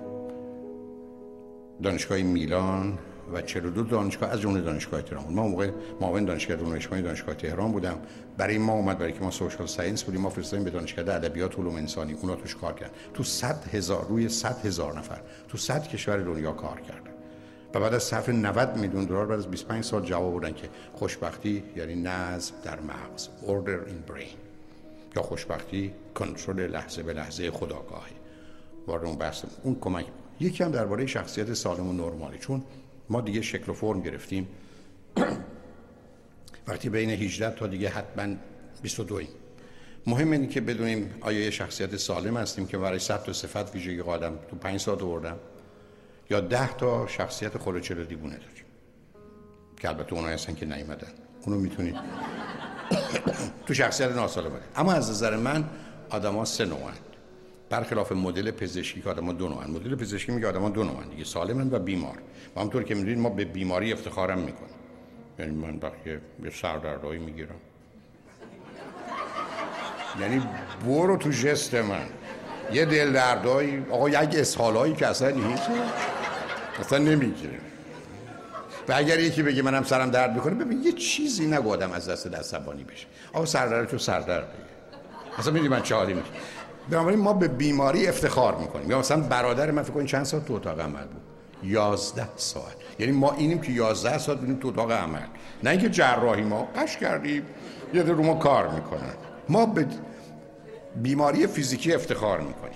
[1.83, 2.99] دانشگاه میلان
[3.33, 7.97] و 42 دانشگاه از جمله دانشگاه تهران ما موقع معاون دانشگاه دانشگاه دانشگاه تهران بودم.
[8.37, 11.75] برای ما اومد برای که ما social science بودیم ما فرستادیم به دانشگاه ادبیات علوم
[11.75, 12.13] انسانی.
[12.13, 16.51] اونا توش کار کرد تو 100 هزار روی 100 هزار نفر تو 100 کشور دنیا
[16.51, 17.10] کار کردن.
[17.73, 21.63] و بعد از صرف 90 میلیون دلار بعد از 25 سال جواب بودن که خوشبختی
[21.75, 24.37] یعنی نظم در مغز order in brain
[25.15, 28.15] یا خوشبختی کنترل لحظه به لحظه خداگاهی.
[28.87, 30.05] وارد اون بحث اون کمک
[30.39, 32.37] یکی هم درباره شخصیت سالم و نرمالی.
[32.37, 32.63] چون
[33.09, 34.47] ما دیگه شکل و فرم گرفتیم.
[36.67, 38.35] وقتی بین 18 تا دیگه حتما
[38.81, 39.27] 22 ایم
[40.07, 44.01] مهم اینه که بدونیم آیا یه شخصیت سالم هستیم که برای ثبت و صفت ویژگی
[44.01, 45.37] قادم تو 5 سال آوردم.
[46.31, 48.65] یا 10 تا شخصیت خلوچل دیوونه داریم
[49.77, 51.07] که البته اونایی هستن که نیومدن.
[51.41, 51.95] اونو می‌تونید
[53.65, 55.63] تو شخصیت ناسالمه اما از نظر من
[56.09, 56.93] آدما سه نوعن.
[57.69, 59.71] برخلاف مدل پزشکی که آدم دو نوعن.
[59.71, 61.23] مدل پزشکی میگه آدم دو نوعن دیگه.
[61.23, 62.17] سالمن و بیمار.
[62.55, 64.75] و همونطور که می‌دونید ما به بیماری افتخارم می‌کنیم.
[65.39, 66.09] یعنی من وقتی
[66.43, 67.59] یه سردردایی می‌گیرم.
[70.19, 70.41] یعنی
[70.85, 72.05] برو تو جست من.
[72.73, 75.59] یه دل دردایی آقا یک اسحالایی که اصلا هیچ.
[76.81, 77.59] اصلا نمی‌گیره.
[78.89, 82.27] و اگر یکی بگه منم سرم درد می‌کنه ببین یه چیزی نگو آدم از دست
[82.27, 83.07] دست بشه.
[83.33, 85.37] آقا سردرد تو سردرد بگه.
[85.37, 86.27] اصلا می‌دونی من چه حالی میشه
[86.89, 88.91] بنابراین ما به بیماری افتخار می‌کنیم.
[88.91, 91.21] یا مثلا برادر من فکر کنید چند ساعت تو اتاق عمل بود؟
[91.63, 92.75] یازده ساعت.
[92.99, 95.19] یعنی ما اینیم که یازده ساعت بودیم تو اتاق عمل.
[95.63, 96.67] نه اینکه جراحی ما.
[96.75, 97.43] قش کردیم
[97.93, 99.13] یه رو ما کار می‌کنن
[99.49, 99.87] ما به
[100.95, 102.70] بیماری فیزیکی افتخار می‌کنیم.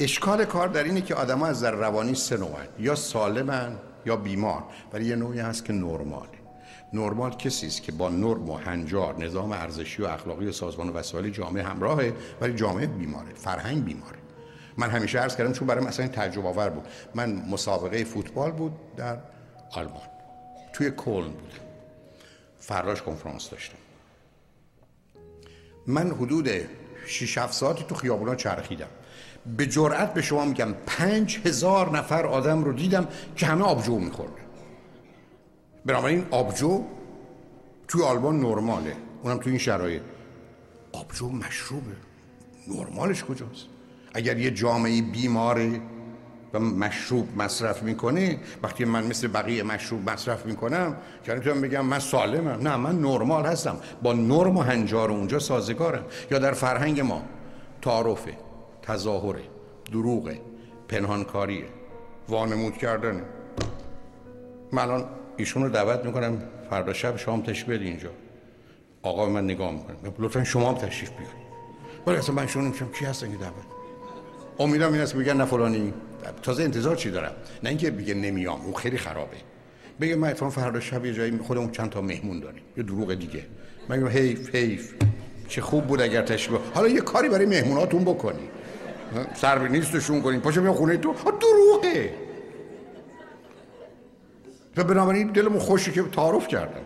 [0.00, 2.66] اشکال کار در اینه که آدم از در روانی سه نوعن.
[2.78, 4.62] یا سالمن یا بیمار.
[4.92, 6.28] ولی یه نوعی هست که نرماله.
[6.92, 10.92] نرمال کسی است که با نرم و هنجار نظام ارزشی و اخلاقی و سازمان و
[10.92, 14.18] وسایل جامعه همراهه ولی جامعه بیماره فرهنگ بیماره.
[14.76, 16.84] من همیشه عرض کردم چون برای مثلا تعجب آور بود.
[17.14, 19.18] من مسابقه فوتبال بود در
[19.70, 20.02] آلمان.
[20.72, 21.62] توی کلن بودم
[22.58, 23.78] فراش کنفرانس داشتم.
[25.86, 26.48] من حدود
[27.06, 28.88] 6 7 ساعتی تو خیابونا چرخیدم.
[29.56, 34.42] به جرأت به شما میگم پنج هزار نفر آدم رو دیدم که همه آبجو میخورده
[35.86, 36.84] بنابراین آبجو
[37.88, 38.96] توی آلمان نرماله.
[39.22, 40.02] اونم توی این شرایط.
[40.92, 41.96] آبجو مشروبه.
[42.68, 43.66] نرمالش کجاست؟
[44.14, 45.80] اگر یه جامعه بیماره
[46.54, 51.98] و مشروب مصرف می‌کنه وقتی من مثل بقیه مشروب مصرف می‌کنم که تو بگم من
[51.98, 52.68] سالمم.
[52.68, 53.76] نه من نرمال هستم.
[54.02, 56.04] با نرم و هنجار اونجا سازگارم.
[56.30, 57.22] یا در فرهنگ ما
[57.82, 58.32] تعارفه
[58.82, 59.42] تظاهره
[59.92, 60.40] دروغه
[60.88, 61.64] پنهانکاریه
[62.28, 63.22] وانمود کردنه.
[64.72, 65.04] من الان
[65.36, 68.10] ایشون رو دعوت می‌کنم فردا شب شام تشریف بیاد اینجا.
[69.02, 69.96] آقا من نگاه می‌کنم.
[70.18, 71.30] لطفا شما هم تشریف بیاد
[72.06, 72.88] ولی اصلا من شما نمیشم.
[72.88, 73.54] کی هستن که دعوت؟
[74.58, 75.94] امیدم این است بگن نه فلانی.
[76.42, 79.36] تازه انتظار چی دارم؟ نه اینکه بگه نمیام او خیلی خرابه.
[80.00, 83.44] بگه من اتفاقا فردا شب یه جایی خودمون چند تا مهمون داریم یه دروغ دیگه.
[83.88, 84.94] من حیف حیف.
[85.48, 88.48] چه خوب بود اگر تشریف حالا یه کاری برای مهموناتون بکنی.
[89.34, 91.14] سر نیستشون کنیم پاشو بیا خونه تو.
[91.40, 92.14] دروغه.
[94.76, 96.80] و بنابراین دلمون خوشی که تعارف کردم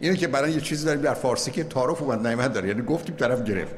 [0.00, 1.02] اینه که برای یه چیزی داریم.
[1.02, 2.68] در فارسی که تعارف اومد نعمت داره.
[2.68, 3.74] یعنی گفتیم طرف گرفت.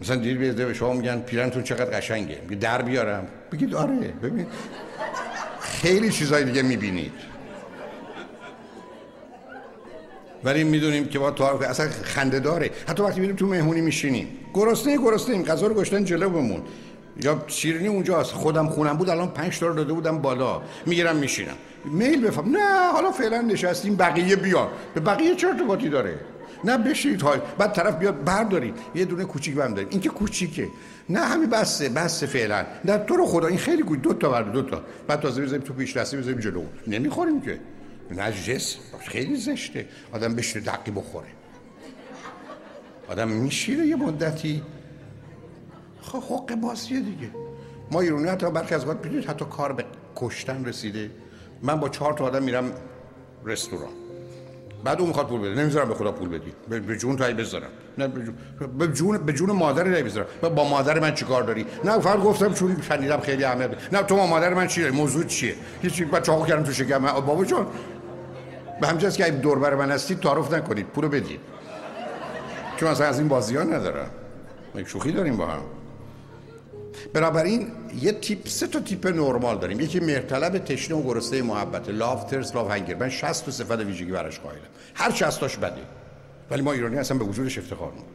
[0.00, 4.46] مثلا دیر بیزده به شما میگن پیرنتون چقدر قشنگه میگه در بیارم بگید آره ببین
[5.60, 7.12] خیلی چیزای دیگه می‌بینید
[10.44, 14.96] ولی می‌دونیم که با تعارف اصلا خنده داره حتی وقتی میریم تو مهمونی میشینیم گرسنه
[14.96, 16.62] گرسنه غذا رو گشتن جلو بمون
[17.22, 22.26] یا شیرینی اونجاست خودم خونم بود الان پنج تا داده بودم بالا می‌گیرم میشینم میل
[22.26, 26.18] بفهم نه حالا فعلا نشستیم بقیه بیان به بقیه چرا ارتباطی داره
[26.64, 27.40] نه بشید های.
[27.58, 28.74] بعد طرف بیاد بردارید.
[28.94, 30.68] یه دونه کوچیک بهم دارید این که کوچیکه.
[31.08, 32.66] نه همین بسه بسه فعلا.
[32.84, 34.02] نه تو رو خدا این خیلی کوچیک.
[34.04, 34.82] دو تا برد دو تا.
[35.06, 36.62] بعد تازه بزنیم تو پیش دستی بزنیم جلو.
[36.86, 37.60] نمی‌خوریم که.
[38.10, 39.86] نجس خیلی زشته.
[40.12, 41.28] آدم بشه دقی بخوره.
[43.08, 44.62] آدم میشیره یه مدتی.
[46.02, 47.30] خب حق بازیه دیگه.
[47.90, 49.84] ما ایرونی حتی برخی از وقت حتی کار به
[50.16, 51.10] کشتن رسیده.
[51.62, 52.72] من با چهار تا آدم میرم
[53.44, 54.03] رستوران.
[54.84, 55.62] بعد اون می‌خواد پول بده.
[55.62, 56.80] نمی‌ذارم به خدا پول بدی.
[56.80, 57.68] به جون تایی بذارم.
[57.98, 58.08] نه
[58.78, 62.76] به جون به جون مادر نمی‌ذارم با مادر من چیکار داری؟ نه فقط گفتم چون
[62.88, 66.62] شنیدم خیلی همه نه تو ما مادر من چیه؟ موضوع چیه؟ هیچ بعد چاقو کردم
[66.62, 66.98] تو شکم.
[66.98, 67.66] بابا جون
[68.80, 71.40] به همجاست که دور بر من هستید تعارف نکنید پولو بدید
[72.76, 74.10] چون اصلا از این بازی ها ندارم
[74.86, 75.60] شوخی داریم با هم.
[77.12, 79.80] بنابراین یه تیپ سه تا تیپ نرمال داریم.
[79.80, 84.12] یکی مرطلب تشنه و گرسنه محبت لاف ترس لاف هنگر من 60 تا صفت ویژگی
[84.12, 84.60] براش قائلم.
[84.94, 85.82] هر 60 تاش بده.
[86.50, 88.14] ولی ما ایرانی اصلا به وجودش افتخار می‌کنیم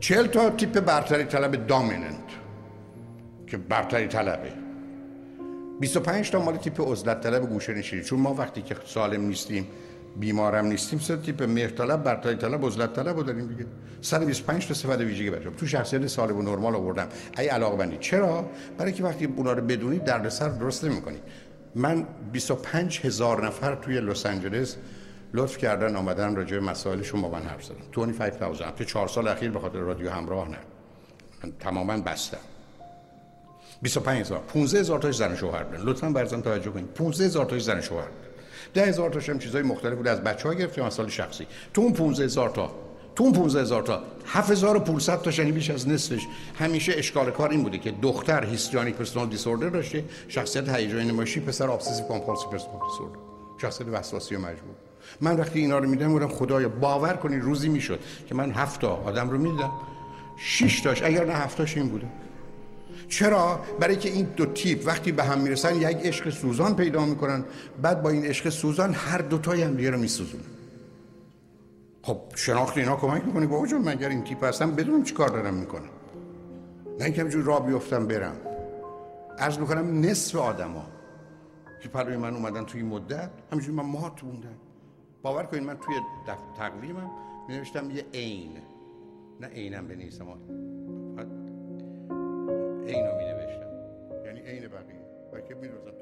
[0.00, 2.30] 40 تا تیپ برتری طلب دامیننت
[3.46, 4.52] که برتری طلبه.
[5.80, 8.02] 25 تا مال تیپ عزلت طلب گوشه نشینی.
[8.02, 9.66] چون ما وقتی که سالم نیستیم
[10.16, 13.66] بیمارم نیستیم سه تیپ مهر طلب برتری طلب عزلت طلب رو داریم دیگه.
[14.00, 17.08] 125 تا صفت ویژگی بچه تو شخصیت سالم و نرمال آوردم.
[17.38, 21.22] ای علاقه بندی چرا؟ برای که وقتی اونا رو بدونید دردسر درست نمی‌کنید
[21.74, 24.76] من 25 هزار نفر توی لس آنجلس
[25.34, 27.76] لطف کردن آمدن راجع به مسائلشون با من حرف زدن.
[27.92, 30.58] 25000 تو 4 سال اخیر به خاطر رادیو همراه نه.
[31.44, 32.38] من تماما بستم.
[33.82, 34.38] 25 هزار.
[34.38, 36.86] 15 هزار تاش زن شوهر بودن لطفا برزن توجه کنید.
[36.86, 38.08] 15 هزار تاش زن شوهر
[38.74, 41.46] ده هزار تاش هم چیزای مختلف بود از بچه ها گرفت مسائل شخصی.
[41.74, 42.70] تو اون 15 هزار تا
[43.16, 46.26] تو اون 15 هزار تا 7500 تا یعنی بیش از نصفش.
[46.58, 51.70] همیشه اشکال کار این بوده که دختر histrionic personality disorder داشته شخصیت هیجانی نمایشی پسر
[51.70, 53.18] obsessive compulsive personality disorder
[53.62, 54.74] شخصیت وسواسی و مجبور.
[55.20, 58.96] من وقتی اینا رو می‌دیدم میگم خدایا باور کنی روزی می‌شد که من هفت تا
[58.96, 59.70] آدم رو می‌دیدم
[60.36, 62.06] 6 تاش اگر نه هفت تاش این بوده.
[63.14, 67.44] چرا؟ برای که این دو تیپ وقتی به هم می‌رسن یک عشق سوزان پیدا می‌کنن.
[67.82, 70.44] بعد با این عشق سوزان هر دوتای هم دیگه رو میسوزونن.
[72.02, 75.28] خب شناخت اینا کمک می‌کنه؟ بابا جون من اگر این تیپ هستم بدونم چی کار
[75.28, 75.88] دارم می‌کنم
[76.98, 78.36] نه اینکه همجور را بیفتم برم.
[79.38, 80.86] عرض می‌کنم نصف آدما
[81.82, 84.56] که پروی من اومدن توی مدت همینجوری من مات موندن
[85.22, 85.94] باور کنید من توی
[86.58, 87.10] تقویمم
[87.48, 88.52] می نوشتم یه عین.
[89.40, 90.24] نه عینم بنویسم.
[95.68, 95.93] بقیه